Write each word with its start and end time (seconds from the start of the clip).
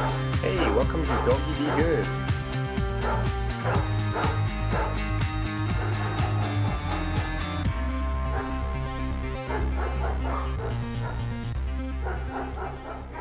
Hey, 0.00 0.56
welcome 0.72 1.02
to 1.02 1.08
Doggy 1.08 1.52
Be 1.58 1.66
Good. 1.76 2.06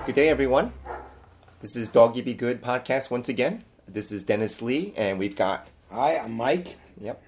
Good 0.05 0.15
day, 0.15 0.29
everyone. 0.29 0.71
This 1.60 1.76
is 1.76 1.89
Doggy 1.89 2.21
Be 2.21 2.34
Good 2.34 2.62
podcast 2.62 3.11
once 3.11 3.27
again. 3.27 3.66
This 3.86 4.14
is 4.14 4.23
Dennis 4.23 4.61
Lee, 4.61 4.93
and 4.96 5.20
we've 5.20 5.36
got 5.36 5.68
Hi, 5.91 6.18
I'm 6.18 6.32
Mike. 6.32 6.77
Yep. 7.02 7.21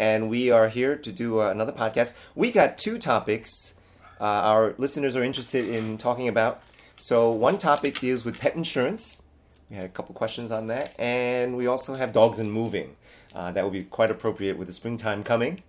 And 0.00 0.28
we 0.28 0.50
are 0.50 0.68
here 0.68 0.96
to 0.96 1.12
do 1.12 1.40
uh, 1.40 1.50
another 1.50 1.72
podcast. 1.72 2.14
We 2.34 2.50
got 2.50 2.76
two 2.76 2.98
topics 2.98 3.74
uh, 4.20 4.24
our 4.24 4.74
listeners 4.78 5.14
are 5.14 5.22
interested 5.22 5.68
in 5.68 5.98
talking 5.98 6.28
about. 6.28 6.62
So, 6.96 7.30
one 7.30 7.58
topic 7.58 7.98
deals 7.98 8.24
with 8.24 8.38
pet 8.38 8.56
insurance. 8.56 9.22
We 9.70 9.76
had 9.76 9.84
a 9.84 9.88
couple 9.88 10.14
questions 10.14 10.50
on 10.50 10.68
that. 10.68 10.94
And 10.98 11.56
we 11.56 11.66
also 11.66 11.94
have 11.94 12.12
dogs 12.12 12.38
and 12.38 12.52
moving. 12.52 12.96
Uh, 13.34 13.52
that 13.52 13.62
would 13.64 13.72
be 13.72 13.84
quite 13.84 14.10
appropriate 14.10 14.56
with 14.56 14.66
the 14.66 14.72
springtime 14.72 15.22
coming. 15.22 15.62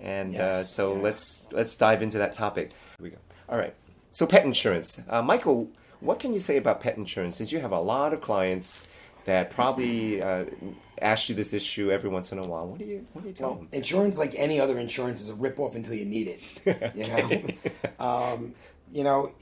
And 0.00 0.36
uh, 0.36 0.52
so 0.52 0.94
yes. 0.94 1.02
let's 1.02 1.48
let's 1.52 1.76
dive 1.76 2.02
into 2.02 2.18
that 2.18 2.32
topic. 2.32 2.70
Here 2.98 3.04
we 3.04 3.10
go. 3.10 3.16
All 3.48 3.58
right. 3.58 3.74
So 4.12 4.26
pet 4.26 4.44
insurance. 4.44 5.02
Uh, 5.08 5.22
Michael, 5.22 5.68
what 6.00 6.20
can 6.20 6.32
you 6.32 6.38
say 6.38 6.56
about 6.56 6.80
pet 6.80 6.96
insurance? 6.96 7.36
Since 7.36 7.50
you 7.50 7.58
have 7.58 7.72
a 7.72 7.80
lot 7.80 8.12
of 8.12 8.20
clients 8.20 8.86
that 9.24 9.50
probably 9.50 10.22
uh, 10.22 10.44
ask 11.02 11.28
you 11.28 11.34
this 11.34 11.52
issue 11.52 11.90
every 11.90 12.08
once 12.08 12.30
in 12.30 12.38
a 12.38 12.46
while, 12.46 12.68
what 12.68 12.78
do 12.78 12.84
you 12.84 13.04
what 13.12 13.22
do 13.22 13.28
you 13.28 13.34
tell 13.34 13.50
Well, 13.50 13.58
them? 13.58 13.68
insurance, 13.72 14.18
like 14.18 14.34
any 14.36 14.60
other 14.60 14.78
insurance, 14.78 15.20
is 15.20 15.30
a 15.30 15.34
ripoff 15.34 15.74
until 15.74 15.94
you 15.94 16.04
need 16.04 16.28
it. 16.28 16.94
You 16.94 17.08
know, 17.08 17.42
um, 18.04 18.54
you 18.92 19.02
know, 19.02 19.32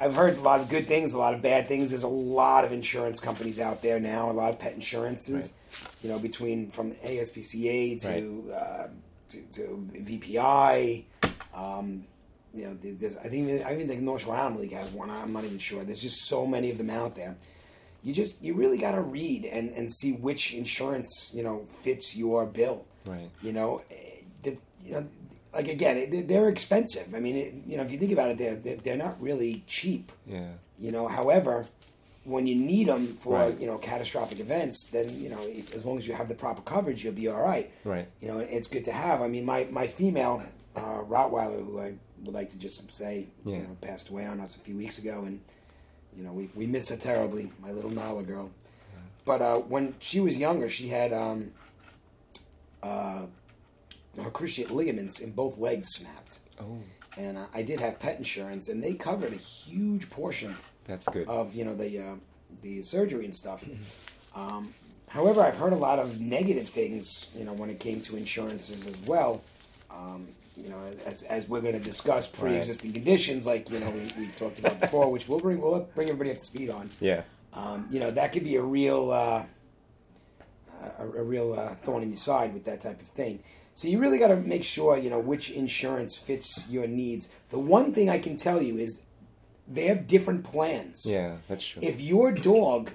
I've 0.00 0.14
heard 0.14 0.36
a 0.36 0.40
lot 0.40 0.60
of 0.60 0.68
good 0.68 0.86
things, 0.86 1.12
a 1.12 1.18
lot 1.18 1.34
of 1.34 1.42
bad 1.42 1.66
things. 1.66 1.90
There's 1.90 2.04
a 2.04 2.08
lot 2.08 2.64
of 2.64 2.72
insurance 2.72 3.18
companies 3.18 3.58
out 3.58 3.82
there 3.82 3.98
now, 3.98 4.30
a 4.30 4.32
lot 4.32 4.52
of 4.52 4.58
pet 4.58 4.74
insurances. 4.74 5.54
You 6.02 6.10
know, 6.10 6.18
between 6.18 6.70
from 6.70 6.92
ASPCA 6.92 8.00
to 8.02 8.52
uh, 8.52 8.88
to, 9.30 9.42
to 9.52 9.88
VPI. 9.94 11.04
Um, 11.54 12.04
you 12.54 12.66
know, 12.66 12.76
there's 12.80 13.16
I 13.16 13.28
think 13.28 13.64
I 13.64 13.74
even 13.74 13.88
think 13.88 14.00
North 14.00 14.22
Shore 14.22 14.36
Animal 14.36 14.62
League 14.62 14.72
has 14.72 14.90
one. 14.90 15.10
I'm 15.10 15.32
not 15.32 15.44
even 15.44 15.58
sure. 15.58 15.84
There's 15.84 16.00
just 16.00 16.26
so 16.26 16.46
many 16.46 16.70
of 16.70 16.78
them 16.78 16.90
out 16.90 17.14
there. 17.14 17.36
You 18.02 18.14
just 18.14 18.42
you 18.42 18.54
really 18.54 18.78
got 18.78 18.92
to 18.92 19.02
read 19.02 19.44
and 19.44 19.70
and 19.70 19.92
see 19.92 20.12
which 20.12 20.54
insurance 20.54 21.30
you 21.34 21.42
know 21.42 21.66
fits 21.82 22.16
your 22.16 22.46
bill. 22.46 22.84
Right. 23.04 23.30
You 23.42 23.52
know, 23.52 23.82
eh, 23.90 24.22
the, 24.42 24.56
you 24.84 24.92
know, 24.92 25.06
like 25.54 25.68
again, 25.68 25.96
it- 25.96 26.28
they're 26.28 26.48
expensive. 26.48 27.14
I 27.14 27.20
mean, 27.20 27.36
it, 27.36 27.54
you 27.66 27.76
know, 27.76 27.82
if 27.82 27.90
you 27.90 27.98
think 27.98 28.12
about 28.12 28.30
it, 28.30 28.38
they're 28.38 28.56
they're, 28.56 28.76
they're 28.76 28.96
not 28.96 29.20
really 29.20 29.62
cheap. 29.66 30.12
Yeah. 30.26 30.50
You 30.78 30.92
know, 30.92 31.08
however, 31.08 31.66
when 32.24 32.46
you 32.46 32.54
need 32.54 32.88
them 32.88 33.06
for 33.06 33.38
Right. 33.38 33.60
you 33.60 33.66
know 33.66 33.78
catastrophic 33.78 34.38
events, 34.40 34.88
then 34.92 35.08
you 35.22 35.28
know 35.30 35.40
if, 35.42 35.72
as 35.74 35.86
long 35.86 35.96
as 35.98 36.06
you 36.06 36.14
have 36.14 36.28
the 36.28 36.34
proper 36.34 36.62
coverage, 36.62 37.02
you'll 37.04 37.14
be 37.14 37.28
all 37.28 37.40
right. 37.42 37.70
Right. 37.84 38.06
You 38.20 38.28
know, 38.28 38.38
it's 38.38 38.68
good 38.68 38.84
to 38.84 38.92
have. 38.92 39.22
I 39.22 39.28
mean, 39.28 39.44
my 39.44 39.66
my 39.70 39.86
female 39.86 40.42
uh, 40.76 41.00
Rottweiler, 41.02 41.64
who 41.64 41.80
I 41.80 41.94
would 42.24 42.34
like 42.34 42.50
to 42.50 42.58
just 42.58 42.90
say, 42.92 43.26
Yeah. 43.44 43.56
you 43.56 43.62
know, 43.62 43.76
passed 43.80 44.10
away 44.10 44.26
on 44.26 44.40
us 44.40 44.56
a 44.56 44.60
few 44.60 44.76
weeks 44.76 44.98
ago, 44.98 45.24
and 45.26 45.40
you 46.16 46.22
know 46.24 46.32
we 46.32 46.50
we 46.54 46.66
miss 46.66 46.88
her 46.90 46.96
terribly, 46.96 47.50
my 47.62 47.72
little 47.72 47.90
Nala 47.90 48.22
girl. 48.22 48.50
But 49.24 49.42
uh, 49.42 49.58
when 49.58 49.94
she 49.98 50.20
was 50.20 50.36
younger, 50.38 50.68
she 50.70 50.88
had 50.88 51.12
um, 51.12 51.50
uh, 52.82 53.22
her 54.16 54.30
cruciate 54.30 54.70
ligaments 54.70 55.20
in 55.20 55.32
both 55.32 55.58
legs 55.58 55.88
snapped, 55.90 56.40
Oh, 56.60 56.78
and 57.16 57.38
uh, 57.38 57.46
I 57.54 57.62
did 57.62 57.80
have 57.80 57.98
pet 58.00 58.18
insurance, 58.18 58.68
and 58.68 58.82
they 58.82 58.94
covered 58.94 59.32
a 59.32 59.36
huge 59.36 60.10
portion 60.10 60.56
that's 60.86 61.06
good. 61.08 61.28
of 61.28 61.54
you 61.54 61.64
know 61.64 61.74
the 61.74 61.98
uh, 62.00 62.14
the 62.62 62.82
surgery 62.82 63.24
and 63.24 63.34
stuff. 63.34 63.64
Um, 64.34 64.74
however, 65.08 65.42
I've 65.42 65.56
heard 65.56 65.72
a 65.72 65.76
lot 65.76 65.98
of 65.98 66.20
negative 66.20 66.68
things, 66.68 67.28
you 67.36 67.44
know, 67.44 67.52
when 67.54 67.70
it 67.70 67.78
came 67.80 68.00
to 68.02 68.16
insurances 68.16 68.86
as 68.86 69.00
well. 69.02 69.42
Um, 69.90 70.28
you 70.56 70.68
know, 70.70 70.78
as, 71.06 71.22
as 71.24 71.48
we're 71.48 71.60
going 71.60 71.74
to 71.78 71.84
discuss 71.84 72.26
pre-existing 72.26 72.92
conditions, 72.92 73.46
like 73.46 73.70
you 73.70 73.78
know 73.78 73.90
we, 73.90 74.10
we 74.18 74.26
talked 74.38 74.58
about 74.58 74.80
before, 74.80 75.10
which 75.10 75.28
we'll 75.28 75.38
bring 75.38 75.60
we'll 75.60 75.88
bring 75.94 76.08
everybody 76.08 76.30
up 76.32 76.38
to 76.38 76.44
speed 76.44 76.70
on. 76.70 76.90
yeah. 77.00 77.22
Um, 77.54 77.86
you 77.90 77.98
know, 78.00 78.10
that 78.10 78.32
could 78.32 78.44
be 78.44 78.56
a 78.56 78.62
real 78.62 79.10
uh, 79.10 79.44
a, 80.98 81.02
a 81.04 81.22
real 81.22 81.54
uh, 81.54 81.74
thorn 81.76 82.02
in 82.02 82.10
your 82.10 82.18
side 82.18 82.52
with 82.54 82.64
that 82.64 82.80
type 82.80 83.00
of 83.00 83.08
thing. 83.08 83.40
So 83.78 83.86
you 83.86 84.00
really 84.00 84.18
got 84.18 84.28
to 84.28 84.36
make 84.36 84.64
sure 84.64 84.96
you 84.98 85.08
know 85.08 85.20
which 85.20 85.52
insurance 85.52 86.18
fits 86.18 86.68
your 86.68 86.88
needs. 86.88 87.28
The 87.50 87.60
one 87.60 87.94
thing 87.94 88.10
I 88.10 88.18
can 88.18 88.36
tell 88.36 88.60
you 88.60 88.76
is 88.76 89.02
they 89.68 89.86
have 89.86 90.08
different 90.08 90.42
plans 90.42 91.06
Yeah, 91.06 91.36
that's 91.48 91.64
true. 91.64 91.80
if 91.84 92.00
your 92.00 92.32
dog 92.32 92.90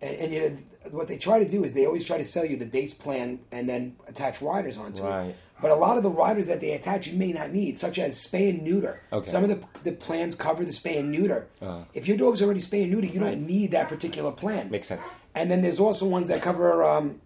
and, 0.00 0.16
and 0.22 0.32
you, 0.32 0.58
what 0.90 1.08
they 1.08 1.18
try 1.18 1.38
to 1.38 1.46
do 1.46 1.64
is 1.64 1.74
they 1.74 1.84
always 1.84 2.06
try 2.06 2.16
to 2.16 2.24
sell 2.24 2.46
you 2.46 2.56
the 2.56 2.64
base 2.64 2.94
plan 2.94 3.40
and 3.52 3.68
then 3.68 3.96
attach 4.08 4.40
riders 4.40 4.78
onto 4.78 5.02
Right. 5.02 5.26
it. 5.26 5.36
But 5.60 5.70
a 5.70 5.74
lot 5.74 5.98
of 5.98 6.02
the 6.02 6.10
riders 6.10 6.46
that 6.46 6.60
they 6.62 6.72
attach 6.72 7.06
you 7.08 7.18
may 7.18 7.32
not 7.32 7.50
need, 7.52 7.78
such 7.78 7.98
as 7.98 8.16
spay 8.26 8.48
and 8.50 8.62
neuter. 8.62 9.02
Okay. 9.12 9.28
Some 9.28 9.42
of 9.44 9.50
the, 9.50 9.58
the 9.90 9.92
plans 9.92 10.34
cover 10.34 10.64
the 10.64 10.70
spay 10.70 10.98
and 10.98 11.10
neuter. 11.12 11.48
Uh. 11.60 11.82
if 11.92 12.08
your 12.08 12.16
dog's 12.16 12.40
already 12.42 12.60
spay 12.60 12.82
and 12.84 12.90
neuter, 12.92 13.06
you 13.06 13.20
Right. 13.20 13.30
don't 13.32 13.46
need 13.46 13.70
that 13.72 13.88
particular 13.90 14.32
plan. 14.32 14.70
Makes 14.70 14.86
sense. 14.88 15.18
And 15.34 15.50
then 15.50 15.60
there's 15.60 15.80
also 15.80 16.06
ones 16.08 16.28
that 16.28 16.40
cover, 16.40 16.82
um, 16.84 17.20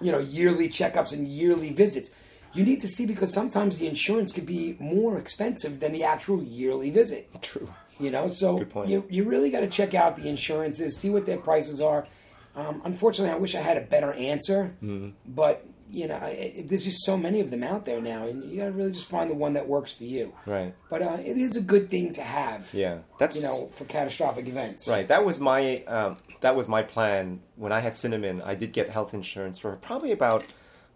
you 0.00 0.12
know, 0.12 0.18
yearly 0.18 0.68
checkups 0.68 1.12
and 1.12 1.26
yearly 1.28 1.70
visits. 1.72 2.10
You 2.54 2.64
need 2.64 2.80
to 2.80 2.88
see 2.88 3.06
because 3.06 3.32
sometimes 3.32 3.78
the 3.78 3.86
insurance 3.86 4.32
could 4.32 4.46
be 4.46 4.76
more 4.78 5.18
expensive 5.18 5.80
than 5.80 5.92
the 5.92 6.04
actual 6.04 6.42
yearly 6.42 6.90
visit. 6.90 7.28
True. 7.42 7.68
You 7.98 8.10
know, 8.10 8.28
so 8.28 8.64
you 8.86 9.04
you 9.10 9.24
really 9.24 9.50
got 9.50 9.60
to 9.60 9.68
check 9.68 9.94
out 9.94 10.16
the 10.16 10.28
insurances, 10.28 10.96
see 10.98 11.10
what 11.10 11.26
their 11.26 11.38
prices 11.38 11.80
are. 11.80 12.06
Um, 12.54 12.80
unfortunately, 12.84 13.34
I 13.34 13.38
wish 13.38 13.54
I 13.54 13.60
had 13.60 13.76
a 13.76 13.82
better 13.82 14.12
answer, 14.14 14.74
Mm-hmm. 14.82 15.10
but 15.26 15.66
you 15.90 16.06
know, 16.06 16.18
it, 16.22 16.68
there's 16.68 16.84
just 16.84 17.04
so 17.04 17.16
many 17.16 17.40
of 17.40 17.50
them 17.50 17.62
out 17.62 17.84
there 17.84 18.00
now, 18.00 18.26
and 18.26 18.44
you 18.44 18.58
got 18.58 18.66
to 18.66 18.72
really 18.72 18.92
just 18.92 19.08
find 19.08 19.30
the 19.30 19.34
one 19.34 19.52
that 19.54 19.68
works 19.68 19.94
for 19.94 20.04
you. 20.04 20.32
Right. 20.44 20.74
But 20.90 21.02
uh, 21.02 21.16
it 21.20 21.36
is 21.36 21.56
a 21.56 21.60
good 21.60 21.90
thing 21.90 22.12
to 22.14 22.22
have. 22.22 22.72
Yeah. 22.74 22.98
That's 23.18 23.36
You 23.36 23.42
know, 23.42 23.68
for 23.72 23.84
catastrophic 23.84 24.46
events. 24.48 24.88
right. 24.88 25.06
That 25.08 25.24
was 25.24 25.40
my 25.40 25.82
um, 25.84 26.16
that 26.40 26.56
was 26.56 26.68
my 26.68 26.82
plan 26.82 27.40
when 27.56 27.72
I 27.72 27.80
had 27.80 27.94
cinnamon. 27.94 28.42
I 28.42 28.54
did 28.54 28.72
get 28.72 28.90
health 28.90 29.14
insurance 29.14 29.58
for 29.58 29.74
probably 29.76 30.12
about 30.12 30.44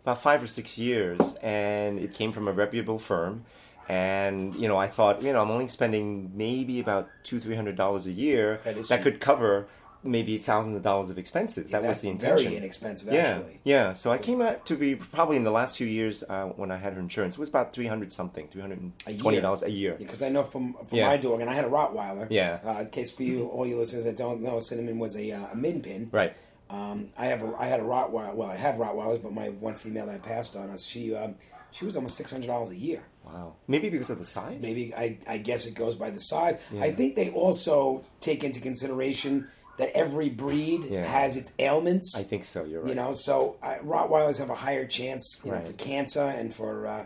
about 0.02 0.20
five 0.22 0.42
or 0.42 0.46
six 0.46 0.78
years, 0.78 1.36
and 1.42 1.98
it 1.98 2.14
came 2.14 2.32
from 2.32 2.48
a 2.48 2.52
reputable 2.52 2.98
firm. 2.98 3.44
And 3.88 4.54
you 4.54 4.68
know, 4.68 4.76
I 4.76 4.86
thought, 4.86 5.22
you 5.22 5.32
know, 5.32 5.40
I'm 5.40 5.50
only 5.50 5.66
spending 5.66 6.30
maybe 6.34 6.78
about 6.78 7.08
two, 7.24 7.40
three 7.40 7.56
hundred 7.56 7.76
dollars 7.76 8.06
a 8.06 8.12
year 8.12 8.60
That 8.88 9.02
could 9.02 9.20
cover 9.20 9.66
maybe 10.02 10.38
thousands 10.38 10.76
of 10.76 10.82
dollars 10.82 11.10
of 11.10 11.18
expenses. 11.18 11.70
that 11.70 11.82
was 11.82 12.00
the 12.00 12.08
intention. 12.08 12.44
very 12.44 12.56
inexpensive, 12.56 13.12
Yeah, 13.12 13.20
actually. 13.20 13.60
yeah. 13.64 13.92
So 13.92 14.10
I 14.10 14.18
came 14.18 14.40
out 14.40 14.64
to 14.66 14.76
be 14.76 14.94
probably 14.96 15.36
in 15.36 15.44
the 15.44 15.50
last 15.50 15.76
few 15.76 15.86
years 15.86 16.22
uh, 16.28 16.46
when 16.56 16.70
I 16.70 16.76
had 16.78 16.94
her 16.94 17.00
insurance. 17.00 17.34
It 17.34 17.40
was 17.40 17.48
about 17.48 17.72
three 17.72 17.86
hundred 17.86 18.12
something, 18.12 18.48
three 18.48 18.60
hundred 18.62 18.80
and 18.80 19.18
twenty 19.20 19.40
dollars 19.40 19.62
a 19.62 19.70
year. 19.70 19.94
Because 19.98 20.22
I 20.22 20.28
know 20.30 20.42
from 20.42 20.74
from 20.86 20.98
Yeah. 20.98 21.08
my 21.08 21.16
dog, 21.16 21.40
and 21.40 21.50
I 21.50 21.54
had 21.54 21.64
a 21.64 21.68
Rottweiler. 21.68 22.28
Yeah. 22.30 22.58
Uh, 22.64 22.80
in 22.80 22.90
case 22.90 23.10
for 23.10 23.22
you, 23.24 23.46
all 23.48 23.66
you 23.66 23.76
listeners 23.76 24.04
that 24.04 24.16
don't 24.16 24.40
know, 24.40 24.58
Cinnamon 24.58 24.98
was 24.98 25.16
a, 25.16 25.30
uh, 25.32 25.46
a 25.52 25.56
min 25.56 25.82
pin. 25.82 26.08
Right. 26.12 26.34
Um, 26.70 27.08
I 27.18 27.26
have 27.26 27.42
a, 27.42 27.52
I 27.58 27.66
had 27.66 27.80
a 27.80 27.82
Rottweiler. 27.82 28.34
Well, 28.34 28.48
I 28.48 28.56
have 28.56 28.76
Rottweilers, 28.76 29.22
but 29.22 29.32
my 29.32 29.48
one 29.48 29.74
female 29.74 30.06
that 30.06 30.22
passed 30.22 30.54
on 30.56 30.70
us, 30.70 30.84
she 30.86 31.14
um, 31.14 31.34
she 31.72 31.84
was 31.84 31.96
almost 31.96 32.16
six 32.16 32.30
hundred 32.32 32.46
dollars 32.46 32.70
a 32.70 32.76
year. 32.76 33.02
Wow. 33.24 33.54
Maybe 33.68 33.90
because 33.90 34.08
of 34.10 34.18
the 34.18 34.24
size. 34.24 34.60
Maybe 34.62 34.94
I, 34.94 35.18
I 35.28 35.38
guess 35.38 35.66
it 35.66 35.74
goes 35.74 35.94
by 35.94 36.10
the 36.10 36.18
size. 36.18 36.58
Yeah. 36.72 36.82
I 36.84 36.90
think 36.92 37.16
they 37.16 37.30
also 37.30 38.04
take 38.20 38.42
into 38.44 38.60
consideration 38.60 39.46
that 39.80 39.90
every 40.04 40.28
breed 40.44 40.80
Yeah. 40.84 41.04
has 41.04 41.36
its 41.36 41.50
ailments. 41.58 42.08
I 42.16 42.22
think 42.22 42.44
so. 42.44 42.64
You're 42.64 42.80
right. 42.82 42.88
You 42.90 42.94
know, 42.94 43.12
so 43.12 43.56
uh, 43.62 43.76
Rottweilers 43.92 44.38
have 44.38 44.50
a 44.50 44.54
higher 44.66 44.86
chance, 44.86 45.40
you 45.44 45.50
know, 45.52 45.60
for 45.60 45.72
cancer 45.74 46.22
and 46.40 46.54
for 46.54 46.86
uh, 46.86 47.04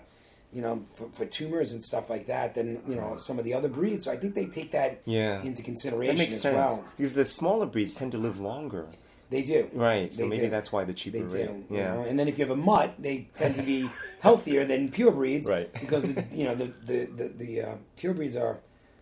you 0.53 0.63
know 0.63 0.85
for, 0.97 1.07
for 1.17 1.25
tumors 1.27 1.73
and 1.73 1.83
stuff 1.83 2.11
like 2.15 2.27
that 2.27 2.55
than 2.55 2.69
you 2.87 2.97
know 2.97 3.17
some 3.17 3.39
of 3.41 3.45
the 3.45 3.55
other 3.55 3.69
breeds. 3.69 4.05
So 4.05 4.13
I 4.13 4.17
think 4.17 4.35
they 4.35 4.47
take 4.47 4.71
that 4.73 4.91
Yeah. 5.05 5.41
into 5.43 5.63
that 5.63 5.65
consideration 5.71 6.19
makes 6.19 6.35
as 6.35 6.43
sense 6.43 6.55
well. 6.57 6.85
because 6.97 7.15
the 7.15 7.25
smaller 7.25 7.67
breeds 7.67 7.95
tend 7.95 8.13
to 8.13 8.19
live 8.19 8.39
longer. 8.41 8.87
They 9.31 9.43
do, 9.43 9.69
Right. 9.73 10.13
So 10.13 10.27
maybe 10.27 10.43
do. 10.43 10.51
that's 10.51 10.71
why 10.71 10.85
the 10.85 10.93
cheaper 10.95 11.19
They 11.19 11.29
do. 11.29 11.35
rate. 11.53 11.65
you 11.71 11.77
Yeah. 11.79 11.95
know? 11.95 12.01
And 12.03 12.19
then 12.19 12.29
if 12.29 12.39
you 12.39 12.45
have 12.47 12.57
a 12.57 12.63
mutt, 12.71 12.95
they 13.01 13.17
tend 13.35 13.57
to 13.57 13.63
be 13.63 13.89
healthier 14.21 14.65
than 14.65 14.91
pure 14.91 15.11
breeds, 15.21 15.49
Right. 15.49 15.73
Because 15.85 16.05
the, 16.15 16.25
you 16.31 16.45
know 16.45 16.55
the 16.55 16.67
the 16.91 16.99
the, 17.19 17.27
the 17.43 17.51
uh, 17.63 17.75
pure 17.97 18.15
breeds 18.15 18.37
are 18.37 18.59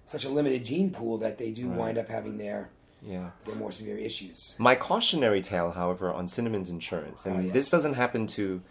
such 0.07 0.25
a 0.25 0.31
limited 0.31 0.65
gene 0.65 0.91
pool 0.91 1.19
that 1.25 1.37
they 1.39 1.51
do 1.51 1.69
Right. 1.69 1.79
wind 1.79 1.99
up 1.99 2.09
having 2.09 2.39
their 2.39 2.71
Yeah. 3.05 3.31
their 3.45 3.57
more 3.57 3.73
severe 3.73 3.99
issues. 3.99 4.55
My 4.59 4.75
cautionary 4.77 5.43
tale, 5.43 5.73
however, 5.73 6.13
on 6.13 6.29
Cinnamon's 6.29 6.71
insurance, 6.71 7.27
and 7.27 7.37
Ah, 7.37 7.41
yes. 7.41 7.53
this 7.53 7.71
doesn't 7.71 7.95
happen 7.95 8.27
to 8.29 8.63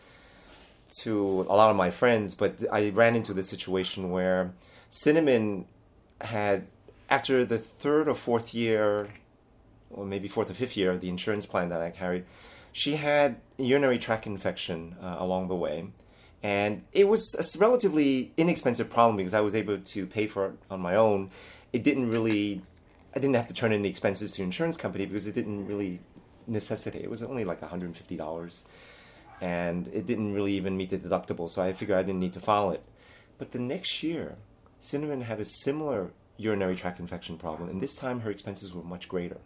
to 1.04 1.46
a 1.50 1.56
lot 1.56 1.70
of 1.70 1.76
my 1.78 1.90
friends, 1.90 2.36
but 2.36 2.60
I 2.72 2.90
ran 2.90 3.16
into 3.16 3.34
the 3.34 3.44
situation 3.44 4.12
where 4.12 4.54
Cinnamon 4.90 5.66
had 6.20 6.68
after 7.10 7.46
the 7.46 7.58
third 7.58 8.08
or 8.10 8.16
fourth 8.16 8.54
year, 8.54 9.10
or 9.90 10.06
maybe 10.06 10.28
fourth 10.28 10.50
or 10.50 10.54
fifth 10.54 10.76
year 10.78 10.92
of 10.92 11.00
the 11.02 11.10
insurance 11.10 11.46
plan 11.46 11.70
that 11.70 11.82
I 11.82 11.92
carried, 11.92 12.26
she 12.74 12.96
had 12.96 13.38
urinary 13.58 14.00
tract 14.00 14.26
infection 14.28 14.96
uh, 15.02 15.16
along 15.20 15.48
the 15.48 15.56
way. 15.56 15.88
And 16.44 16.84
it 16.92 17.08
was 17.08 17.24
a 17.36 17.60
relatively 17.60 18.32
inexpensive 18.36 18.90
problem 18.90 19.16
because 19.18 19.34
I 19.34 19.42
was 19.42 19.54
able 19.56 19.78
to 19.78 20.06
pay 20.08 20.26
for 20.28 20.48
it 20.48 20.54
on 20.70 20.80
my 20.82 20.96
own. 20.96 21.30
It 21.72 21.84
didn't 21.84 22.10
really 22.10 22.62
I 23.14 23.20
didn't 23.20 23.36
have 23.36 23.48
to 23.48 23.54
turn 23.54 23.74
in 23.74 23.82
the 23.82 23.90
expenses 23.90 24.32
to 24.34 24.44
insurance 24.44 24.78
company 24.78 25.06
because 25.06 25.28
it 25.28 25.36
didn't 25.36 25.68
really 25.68 26.00
necessitate. 26.48 27.04
It 27.04 27.10
was 27.10 27.24
only 27.24 27.44
like 27.44 27.62
$150 27.62 28.64
and 29.42 29.88
it 29.88 30.06
didn't 30.06 30.34
really 30.34 30.54
even 30.54 30.78
meet 30.78 30.92
the 30.92 30.98
deductible, 30.98 31.50
so 31.50 31.64
I 31.64 31.74
figured 31.74 31.98
I 31.98 32.04
didn't 32.04 32.20
need 32.20 32.34
to 32.34 32.40
file 32.40 32.70
it. 32.70 32.84
But 33.40 33.52
the 33.52 33.60
next 33.60 34.04
year, 34.04 34.38
Cinnamon 34.80 35.22
had 35.22 35.40
a 35.40 35.46
similar 35.46 36.12
urinary 36.38 36.76
tract 36.76 37.00
infection 37.00 37.38
problem, 37.38 37.68
and 37.68 37.82
this 37.82 37.96
time 37.96 38.22
her 38.22 38.30
expenses 38.30 38.72
were 38.74 38.84
much 38.84 39.10
greater. 39.10 39.38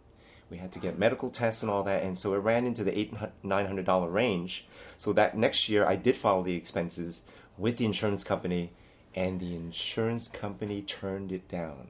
We 0.50 0.58
had 0.58 0.70
to 0.72 0.78
get 0.78 0.98
medical 0.98 1.30
tests 1.30 1.62
and 1.62 1.70
all 1.70 1.82
that, 1.84 2.02
and 2.02 2.18
so 2.18 2.34
it 2.34 2.38
ran 2.38 2.66
into 2.66 2.84
the 2.84 2.96
eight 2.96 3.12
nine 3.42 3.66
hundred 3.66 3.86
dollar 3.86 4.08
range. 4.08 4.66
So 4.96 5.12
that 5.14 5.36
next 5.36 5.68
year, 5.68 5.84
I 5.86 5.96
did 5.96 6.16
file 6.16 6.42
the 6.42 6.54
expenses 6.54 7.22
with 7.58 7.78
the 7.78 7.86
insurance 7.86 8.22
company, 8.22 8.72
and 9.14 9.40
the 9.40 9.56
insurance 9.56 10.28
company 10.28 10.82
turned 10.82 11.32
it 11.32 11.48
down. 11.48 11.88